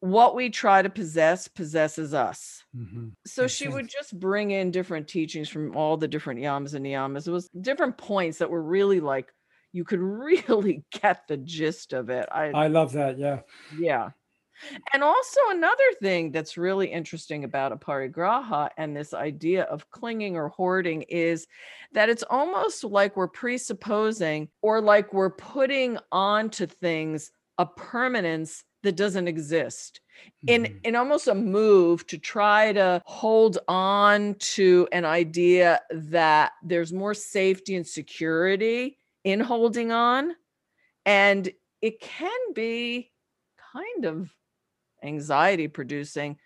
what 0.00 0.34
we 0.34 0.50
try 0.50 0.82
to 0.82 0.90
possess 0.90 1.48
possesses 1.48 2.14
us. 2.14 2.64
Mhm. 2.76 3.12
So 3.26 3.42
Makes 3.42 3.54
she 3.54 3.68
would 3.68 3.88
just 3.88 4.18
bring 4.18 4.50
in 4.50 4.70
different 4.72 5.08
teachings 5.08 5.48
from 5.48 5.76
all 5.76 5.96
the 5.96 6.08
different 6.08 6.40
yamas 6.40 6.74
and 6.74 6.84
niyamas. 6.84 7.28
It 7.28 7.32
was 7.32 7.48
different 7.60 7.98
points 7.98 8.38
that 8.38 8.50
were 8.50 8.62
really 8.62 9.00
like 9.00 9.32
you 9.72 9.84
could 9.84 10.00
really 10.02 10.84
get 10.90 11.26
the 11.28 11.36
gist 11.36 11.92
of 11.92 12.10
it. 12.10 12.28
I 12.32 12.48
I 12.52 12.66
love 12.68 12.92
that. 12.92 13.18
Yeah. 13.18 13.42
yeah. 13.70 14.10
And 14.92 15.02
also 15.02 15.40
another 15.48 15.92
thing 16.00 16.32
that's 16.32 16.56
really 16.56 16.88
interesting 16.90 17.44
about 17.44 17.72
aparigraha 17.78 18.70
and 18.76 18.96
this 18.96 19.14
idea 19.14 19.64
of 19.64 19.90
clinging 19.90 20.36
or 20.36 20.48
hoarding 20.48 21.02
is 21.02 21.46
that 21.92 22.08
it's 22.08 22.24
almost 22.30 22.84
like 22.84 23.16
we're 23.16 23.28
presupposing 23.28 24.48
or 24.62 24.80
like 24.80 25.12
we're 25.12 25.30
putting 25.36 25.98
onto 26.12 26.66
things 26.66 27.30
a 27.58 27.66
permanence 27.66 28.64
that 28.82 28.96
doesn't 28.96 29.28
exist 29.28 30.00
in 30.46 30.66
Mhm. 30.66 30.80
in 30.84 30.96
almost 30.96 31.28
a 31.28 31.34
move 31.34 32.06
to 32.08 32.18
try 32.18 32.72
to 32.72 33.00
hold 33.06 33.58
on 33.68 34.34
to 34.36 34.88
an 34.92 35.04
idea 35.04 35.80
that 35.90 36.52
there's 36.62 36.92
more 36.92 37.14
safety 37.14 37.76
and 37.76 37.86
security 37.86 38.98
in 39.24 39.40
holding 39.40 39.92
on 39.92 40.34
and 41.06 41.52
it 41.82 42.00
can 42.00 42.52
be 42.54 43.12
kind 43.56 44.04
of 44.04 44.34
anxiety 45.02 45.68
producing 45.68 46.38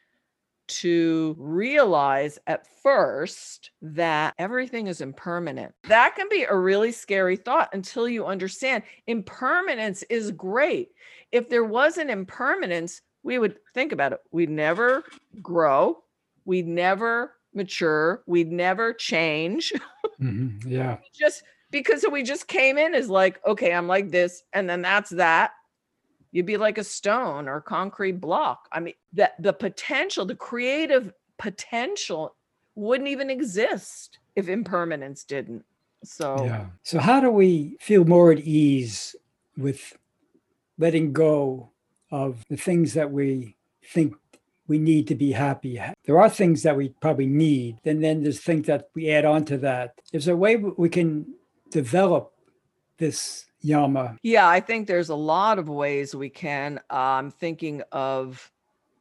to 0.68 1.36
realize 1.38 2.38
at 2.48 2.66
first 2.82 3.70
that 3.80 4.34
everything 4.38 4.88
is 4.88 5.00
impermanent. 5.00 5.72
That 5.84 6.16
can 6.16 6.28
be 6.28 6.42
a 6.42 6.56
really 6.56 6.90
scary 6.90 7.36
thought 7.36 7.68
until 7.72 8.08
you 8.08 8.26
understand 8.26 8.82
impermanence 9.06 10.02
is 10.04 10.32
great. 10.32 10.88
If 11.30 11.48
there 11.48 11.64
wasn't 11.64 12.10
impermanence, 12.10 13.00
we 13.22 13.38
would 13.38 13.58
think 13.74 13.92
about 13.92 14.12
it. 14.12 14.20
We'd 14.32 14.50
never 14.50 15.04
grow, 15.40 16.02
we'd 16.44 16.66
never 16.66 17.34
mature, 17.54 18.22
we'd 18.26 18.50
never 18.52 18.92
change. 18.92 19.72
Mhm. 20.18 20.62
Yeah. 20.66 20.96
just 21.12 21.42
because 21.70 22.04
we 22.10 22.22
just 22.22 22.48
came 22.48 22.78
in 22.78 22.94
as 22.94 23.10
like, 23.10 23.38
okay, 23.44 23.74
I'm 23.74 23.86
like 23.86 24.10
this, 24.10 24.42
and 24.54 24.68
then 24.70 24.80
that's 24.80 25.10
that. 25.10 25.50
You'd 26.36 26.44
be 26.44 26.58
like 26.58 26.76
a 26.76 26.84
stone 26.84 27.48
or 27.48 27.62
concrete 27.62 28.20
block. 28.20 28.68
I 28.70 28.80
mean, 28.80 28.92
that 29.14 29.42
the 29.42 29.54
potential, 29.54 30.26
the 30.26 30.34
creative 30.34 31.14
potential 31.38 32.36
wouldn't 32.74 33.08
even 33.08 33.30
exist 33.30 34.18
if 34.34 34.46
impermanence 34.46 35.24
didn't. 35.24 35.64
So 36.04 36.44
Yeah. 36.44 36.66
So 36.82 36.98
how 36.98 37.20
do 37.20 37.30
we 37.30 37.78
feel 37.80 38.04
more 38.04 38.32
at 38.32 38.40
ease 38.40 39.16
with 39.56 39.96
letting 40.76 41.14
go 41.14 41.70
of 42.10 42.44
the 42.50 42.58
things 42.58 42.92
that 42.92 43.10
we 43.10 43.56
think 43.82 44.14
we 44.68 44.78
need 44.78 45.08
to 45.08 45.14
be 45.14 45.32
happy? 45.32 45.80
There 46.04 46.20
are 46.20 46.28
things 46.28 46.62
that 46.64 46.76
we 46.76 46.90
probably 47.00 47.24
need, 47.24 47.78
and 47.86 48.04
then 48.04 48.22
there's 48.22 48.40
things 48.40 48.66
that 48.66 48.90
we 48.94 49.10
add 49.10 49.24
on 49.24 49.46
to 49.46 49.56
that. 49.56 49.94
There's 50.12 50.28
a 50.28 50.36
way 50.36 50.56
we 50.56 50.90
can 50.90 51.34
develop 51.70 52.34
this 52.98 53.46
yama. 53.68 54.16
Yeah, 54.22 54.48
I 54.48 54.60
think 54.60 54.86
there's 54.86 55.08
a 55.08 55.14
lot 55.14 55.58
of 55.58 55.68
ways 55.68 56.14
we 56.14 56.30
can. 56.30 56.80
I'm 56.90 57.30
thinking 57.30 57.82
of, 57.92 58.50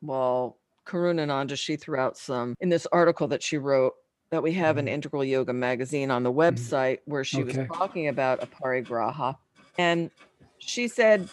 well, 0.01 0.60
Karunananda, 0.86 1.58
she 1.58 1.78
threw 1.78 1.97
out 1.99 2.17
some 2.17 2.56
in 2.60 2.69
this 2.69 2.86
article 2.91 3.28
that 3.30 3.41
she 3.43 3.58
wrote 3.58 3.93
that 4.32 4.43
we 4.43 4.54
have 4.54 4.78
in 4.78 4.88
Mhm. 4.88 4.89
Integral 4.89 5.23
Yoga 5.23 5.54
magazine 5.54 6.12
on 6.12 6.23
the 6.23 6.32
website 6.34 6.99
where 7.06 7.23
she 7.23 7.43
Okay. 7.43 7.43
was 7.43 7.60
talking 7.80 8.08
about 8.08 8.39
aparigraha. 8.41 9.36
And 9.78 10.12
she 10.60 10.88
said, 10.88 11.30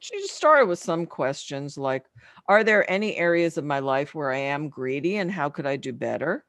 she 0.00 0.18
just 0.20 0.36
started 0.36 0.66
with 0.68 0.78
some 0.78 1.06
questions 1.06 1.78
like, 1.78 2.06
are 2.48 2.64
there 2.64 2.90
any 2.90 3.16
areas 3.16 3.58
of 3.58 3.64
my 3.64 3.80
life 3.80 4.14
where 4.14 4.32
I 4.32 4.38
am 4.38 4.68
greedy 4.70 5.16
and 5.16 5.30
how 5.32 5.50
could 5.50 5.66
I 5.66 5.76
do 5.76 5.92
better? 5.92 6.46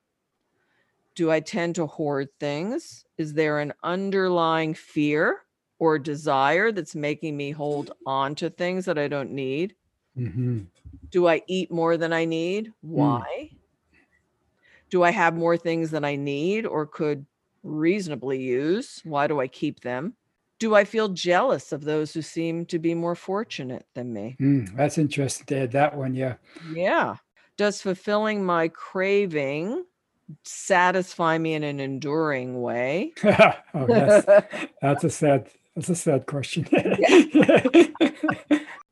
Do 1.15 1.31
I 1.31 1.39
tend 1.39 1.75
to 1.75 1.87
hoard 1.87 2.29
things? 2.39 3.05
Is 3.17 3.33
there 3.33 3.59
an 3.59 3.73
underlying 3.83 4.73
fear 4.73 5.41
or 5.79 5.99
desire 5.99 6.71
that's 6.71 6.95
making 6.95 7.37
me 7.37 7.51
hold 7.51 7.91
on 8.05 8.35
to 8.35 8.49
things 8.49 8.85
that 8.85 8.97
I 8.97 9.07
don't 9.07 9.31
need? 9.31 9.75
Mhm. 10.17 10.67
Do 11.11 11.27
I 11.27 11.41
eat 11.47 11.71
more 11.71 11.97
than 11.97 12.13
I 12.13 12.25
need? 12.25 12.73
Why? 12.81 13.51
Do 14.89 15.03
I 15.03 15.11
have 15.11 15.35
more 15.35 15.57
things 15.57 15.91
than 15.91 16.05
I 16.05 16.15
need 16.15 16.65
or 16.65 16.85
could 16.85 17.25
reasonably 17.63 18.41
use? 18.41 19.01
Why 19.03 19.27
do 19.27 19.39
I 19.39 19.47
keep 19.47 19.81
them? 19.81 20.15
Do 20.59 20.75
I 20.75 20.85
feel 20.85 21.09
jealous 21.09 21.71
of 21.71 21.83
those 21.83 22.13
who 22.13 22.21
seem 22.21 22.65
to 22.67 22.79
be 22.79 22.95
more 22.95 23.15
fortunate 23.15 23.85
than 23.93 24.13
me? 24.13 24.37
Mm, 24.39 24.75
that's 24.75 24.97
interesting 24.97 25.45
to 25.47 25.63
add 25.63 25.71
that 25.73 25.95
one. 25.95 26.15
Yeah. 26.15 26.35
Yeah. 26.71 27.17
Does 27.57 27.81
fulfilling 27.81 28.45
my 28.45 28.69
craving 28.69 29.85
satisfy 30.45 31.37
me 31.37 31.53
in 31.53 31.63
an 31.63 31.79
enduring 31.79 32.61
way? 32.61 33.13
oh, 33.23 33.87
yes. 33.87 34.25
That's 34.81 35.03
a 35.03 35.09
sad. 35.09 35.49
That's 35.77 35.89
a 35.89 35.95
sad 35.95 36.25
question. 36.25 36.67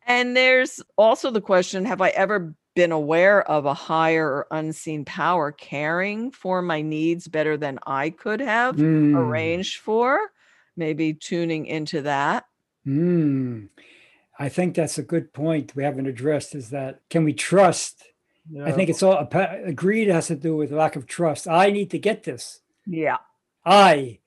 And 0.07 0.37
there's 0.37 0.83
also 0.97 1.31
the 1.31 1.41
question 1.41 1.83
Have 1.85 1.99
I 1.99 2.09
ever 2.09 2.53
been 2.75 2.91
aware 2.91 3.41
of 3.49 3.65
a 3.65 3.73
higher 3.73 4.27
or 4.27 4.47
unseen 4.51 5.03
power 5.03 5.51
caring 5.51 6.29
for 6.29 6.61
my 6.61 6.83
needs 6.83 7.27
better 7.27 7.57
than 7.57 7.79
I 7.87 8.11
could 8.11 8.39
have 8.39 8.75
Mm, 8.75 9.17
arranged 9.17 9.79
for? 9.79 10.19
Maybe 10.77 11.15
tuning 11.15 11.65
into 11.65 12.03
that. 12.03 12.45
mm. 12.85 13.67
I 14.37 14.49
think 14.49 14.75
that's 14.75 14.99
a 14.99 15.03
good 15.03 15.33
point 15.33 15.75
we 15.75 15.83
haven't 15.83 16.05
addressed. 16.05 16.53
Is 16.53 16.69
that 16.69 16.99
can 17.09 17.23
we 17.23 17.33
trust? 17.33 18.03
I 18.63 18.73
think 18.73 18.91
it's 18.91 19.01
all 19.01 19.27
greed 19.73 20.07
has 20.09 20.27
to 20.27 20.35
do 20.35 20.55
with 20.55 20.71
lack 20.71 20.95
of 20.95 21.07
trust. 21.07 21.47
I 21.47 21.71
need 21.71 21.89
to 21.89 21.97
get 21.97 22.25
this. 22.25 22.59
Yeah. 22.85 23.17
I, 23.65 24.19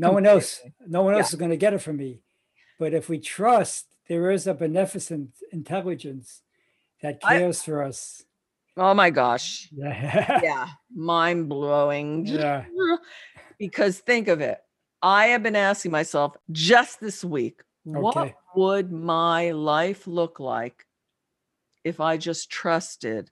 no 0.00 0.12
one 0.12 0.26
else, 0.26 0.60
no 0.86 1.02
one 1.02 1.14
Yeah. 1.14 1.20
else 1.20 1.30
is 1.32 1.38
going 1.38 1.50
to 1.50 1.56
get 1.56 1.74
it 1.74 1.78
from 1.82 1.96
me. 1.96 2.22
But 2.78 2.94
if 2.94 3.08
we 3.08 3.18
trust, 3.18 3.86
there 4.08 4.30
is 4.30 4.46
a 4.46 4.54
beneficent 4.54 5.30
intelligence 5.52 6.42
that 7.02 7.18
I- 7.22 7.38
cares 7.38 7.62
for 7.62 7.82
us. 7.82 8.24
Oh 8.76 8.94
my 8.94 9.10
gosh. 9.10 9.68
Yeah. 9.72 10.40
Yeah. 10.42 10.68
Mind 10.94 11.48
blowing. 11.48 12.24
Yeah. 12.26 12.64
because 13.58 13.98
think 13.98 14.28
of 14.28 14.40
it. 14.40 14.58
I 15.02 15.26
have 15.28 15.42
been 15.42 15.56
asking 15.56 15.90
myself 15.92 16.36
just 16.52 17.00
this 17.00 17.24
week, 17.24 17.60
what 17.84 18.32
would 18.54 18.92
my 18.92 19.50
life 19.50 20.06
look 20.06 20.38
like 20.40 20.86
if 21.84 22.00
I 22.00 22.16
just 22.16 22.50
trusted 22.50 23.30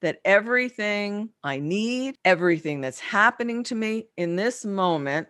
that 0.00 0.18
everything 0.24 1.30
I 1.42 1.58
need, 1.58 2.16
everything 2.24 2.80
that's 2.80 3.00
happening 3.00 3.62
to 3.64 3.74
me 3.74 4.08
in 4.16 4.36
this 4.36 4.64
moment 4.64 5.28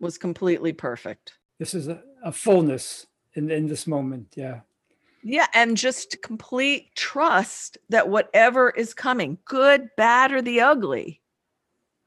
was 0.00 0.18
completely 0.18 0.72
perfect? 0.72 1.34
This 1.58 1.74
is 1.74 1.88
a, 1.88 2.02
a 2.24 2.32
fullness 2.32 3.06
in, 3.34 3.50
in 3.50 3.66
this 3.66 3.86
moment. 3.86 4.34
Yeah. 4.36 4.60
Yeah, 5.22 5.46
and 5.52 5.76
just 5.76 6.22
complete 6.22 6.94
trust 6.94 7.76
that 7.90 8.08
whatever 8.08 8.70
is 8.70 8.94
coming, 8.94 9.36
good, 9.44 9.90
bad, 9.96 10.32
or 10.32 10.40
the 10.40 10.62
ugly, 10.62 11.20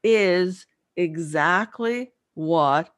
is 0.02 0.66
exactly 0.96 2.10
what 2.34 2.92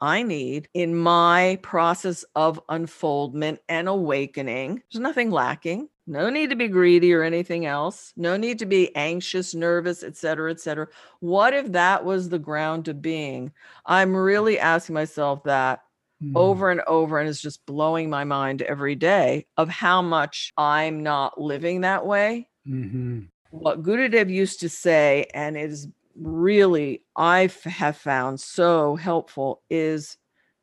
I 0.00 0.24
need 0.24 0.68
in 0.74 0.96
my 0.96 1.60
process 1.62 2.24
of 2.34 2.60
unfoldment 2.68 3.60
and 3.68 3.88
awakening. 3.88 4.82
There's 4.90 5.00
nothing 5.00 5.30
lacking. 5.30 5.88
No 6.06 6.30
need 6.30 6.50
to 6.50 6.56
be 6.56 6.66
greedy 6.68 7.12
or 7.14 7.22
anything 7.22 7.64
else. 7.64 8.12
No 8.16 8.36
need 8.36 8.58
to 8.58 8.66
be 8.66 8.94
anxious, 8.96 9.54
nervous, 9.54 10.02
et 10.02 10.16
cetera, 10.16 10.50
et 10.50 10.58
cetera. 10.60 10.88
What 11.20 11.54
if 11.54 11.70
that 11.72 12.04
was 12.04 12.28
the 12.28 12.40
ground 12.40 12.86
to 12.86 12.94
being? 12.94 13.52
I'm 13.86 14.14
really 14.16 14.58
asking 14.58 14.94
myself 14.94 15.44
that 15.44 15.80
Mm. 16.22 16.36
over 16.36 16.70
and 16.70 16.80
over 16.86 17.18
and 17.18 17.28
it's 17.28 17.40
just 17.40 17.66
blowing 17.66 18.08
my 18.08 18.22
mind 18.22 18.62
every 18.62 18.94
day 18.94 19.44
of 19.56 19.68
how 19.68 20.00
much 20.00 20.52
I'm 20.56 21.02
not 21.02 21.40
living 21.40 21.80
that 21.80 22.06
way. 22.06 22.48
Mhm. 22.64 23.32
What 23.50 23.82
Gurudev 23.82 24.30
used 24.30 24.60
to 24.60 24.68
say, 24.68 25.26
and 25.34 25.56
it 25.56 25.70
is 25.70 25.88
really 26.14 27.02
I 27.16 27.50
have 27.64 27.96
found 27.96 28.40
so 28.40 28.96
helpful, 28.96 29.62
is 29.68 30.16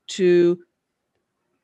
to 0.09 0.59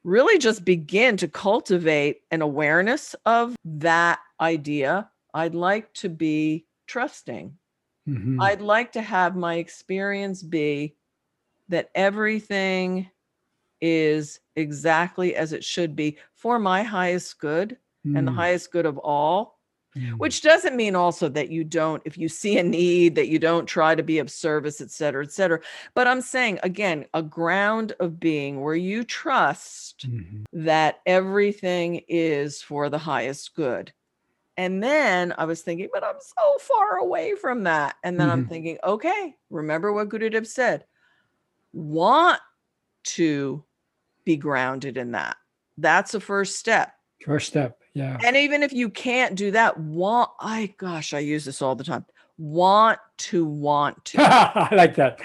really 0.05 0.39
just 0.39 0.65
begin 0.65 1.17
to 1.17 1.27
cultivate 1.27 2.21
an 2.31 2.41
awareness 2.43 3.15
of 3.25 3.57
that 3.65 4.19
idea. 4.41 5.11
I'd 5.33 5.55
like 5.55 5.93
to 5.95 6.09
be 6.09 6.67
trusting. 6.87 7.57
Mhm. 8.07 8.39
I'd 8.41 8.61
like 8.61 8.91
to 8.93 9.01
have 9.01 9.35
my 9.35 9.55
experience 9.55 10.43
be 10.43 10.95
that 11.69 11.91
everything 11.95 13.09
is 13.81 14.39
exactly 14.55 15.35
as 15.35 15.53
it 15.53 15.63
should 15.63 15.95
be 15.95 16.17
for 16.35 16.59
my 16.59 16.83
highest 16.83 17.39
good 17.39 17.77
and 18.15 18.27
the 18.27 18.31
Mm. 18.31 18.35
highest 18.35 18.71
good 18.71 18.85
of 18.85 18.97
all, 18.99 19.54
Mm. 19.97 20.17
which 20.17 20.41
doesn't 20.41 20.75
mean 20.75 20.93
also 20.93 21.29
that 21.29 21.49
you 21.49 21.63
don't, 21.63 22.01
if 22.03 22.17
you 22.17 22.27
see 22.27 22.57
a 22.57 22.63
need, 22.63 23.15
that 23.15 23.29
you 23.29 23.39
don't 23.39 23.65
try 23.65 23.95
to 23.95 24.03
be 24.03 24.19
of 24.19 24.29
service, 24.29 24.81
et 24.81 24.91
cetera, 24.91 25.23
et 25.23 25.31
cetera. 25.31 25.61
But 25.93 26.05
I'm 26.05 26.19
saying, 26.19 26.59
again, 26.63 27.05
a 27.13 27.23
ground 27.23 27.93
of 28.01 28.19
being 28.19 28.59
where 28.59 28.75
you 28.75 29.05
trust 29.05 30.05
Mhm. 30.09 30.43
that 30.51 30.99
everything 31.05 32.01
is 32.09 32.61
for 32.61 32.89
the 32.89 32.97
highest 32.97 33.55
good. 33.55 33.93
And 34.57 34.83
then 34.83 35.33
I 35.37 35.45
was 35.45 35.61
thinking, 35.61 35.89
but 35.93 36.03
I'm 36.03 36.19
so 36.19 36.57
far 36.59 36.97
away 36.97 37.35
from 37.35 37.63
that. 37.63 37.95
And 38.03 38.19
then 38.19 38.29
I'm 38.29 38.45
Mhm. 38.45 38.49
thinking, 38.49 38.79
okay, 38.83 39.37
remember 39.49 39.93
what 39.93 40.09
Gurudev 40.09 40.45
said. 40.45 40.85
Want 41.71 42.41
to 43.15 43.63
be 44.25 44.35
grounded 44.35 44.97
in 44.97 45.11
that. 45.11 45.37
That's 45.77 46.13
a 46.13 46.19
first 46.19 46.57
step. 46.57 46.93
First 47.23 47.47
step. 47.47 47.79
Yeah. 47.95 48.17
And 48.23 48.35
even 48.35 48.61
if 48.61 48.73
you 48.73 48.89
can't 48.89 49.35
do 49.35 49.51
that, 49.51 49.79
want 49.79 50.29
I 50.39 50.73
gosh, 50.77 51.13
I 51.13 51.19
use 51.19 51.45
this 51.45 51.61
all 51.61 51.75
the 51.75 51.83
time. 51.83 52.05
Want 52.37 52.99
to 53.17 53.45
want 53.45 54.03
to. 54.05 54.17
I 54.21 54.75
like 54.75 54.95
that. 54.95 55.21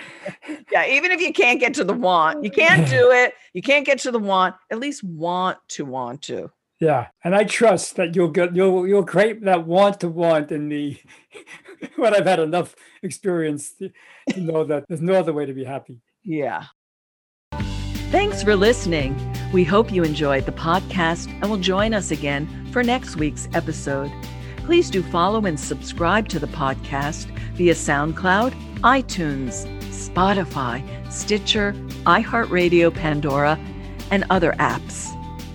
yeah, 0.71 0.87
even 0.87 1.11
if 1.11 1.21
you 1.21 1.33
can't 1.33 1.59
get 1.59 1.75
to 1.75 1.85
the 1.85 1.93
want, 1.93 2.45
you 2.45 2.51
can't 2.51 2.89
do 2.89 3.11
it. 3.13 3.35
You 3.53 3.61
can't 3.61 3.85
get 3.85 3.99
to 4.01 4.13
the 4.13 4.21
want, 4.21 4.55
at 4.71 4.79
least 4.79 5.03
want 5.03 5.59
to 5.71 5.85
want 5.85 6.23
to. 6.23 6.53
Yeah, 6.79 7.09
and 7.25 7.35
I 7.35 7.43
trust 7.45 7.97
that 7.97 8.15
you'll 8.15 8.29
get 8.29 8.55
you'll 8.55 8.87
you'll 8.87 9.05
create 9.05 9.45
that 9.45 9.67
want 9.67 10.01
to 10.01 10.09
want 10.09 10.53
in 10.53 10.69
me 10.69 11.03
when 11.97 12.15
I've 12.15 12.25
had 12.25 12.39
enough 12.39 12.77
experience 13.03 13.73
to, 13.75 13.91
to 14.31 14.41
know 14.41 14.65
that 14.65 14.85
there's 14.89 15.03
no 15.03 15.15
other 15.15 15.33
way 15.33 15.45
to 15.45 15.53
be 15.53 15.65
happy. 15.65 16.01
Yeah. 16.23 16.67
Thanks 18.11 18.43
for 18.43 18.57
listening. 18.57 19.15
We 19.53 19.63
hope 19.63 19.93
you 19.93 20.05
enjoyed 20.05 20.47
the 20.47 20.53
podcast 20.53 21.29
and 21.41 21.51
will 21.51 21.59
join 21.59 21.93
us 21.93 22.11
again 22.11 22.49
for 22.73 22.83
next 22.83 23.17
week's 23.17 23.49
episode. 23.55 24.13
Please 24.59 24.91
do 24.91 25.03
follow 25.03 25.47
and 25.47 25.59
subscribe 25.59 26.29
to 26.29 26.39
the 26.39 26.47
podcast 26.47 27.27
via 27.55 27.75
SoundCloud, 27.75 28.53
iTunes, 28.81 29.67
Spotify, 29.91 30.85
Stitcher, 31.13 31.73
iHeartRadio, 32.05 32.95
Pandora, 32.95 33.59
and 34.11 34.25
other 34.31 34.53
apps. 34.59 35.09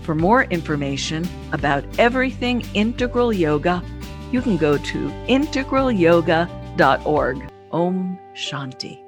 For 0.03 0.13
more 0.15 0.43
information 0.45 1.27
about 1.51 1.83
everything 1.97 2.63
integral 2.73 3.33
yoga, 3.33 3.83
you 4.31 4.41
can 4.41 4.57
go 4.57 4.77
to 4.77 5.09
integralyoga.org. 5.27 7.49
Om 7.71 8.19
Shanti. 8.35 9.04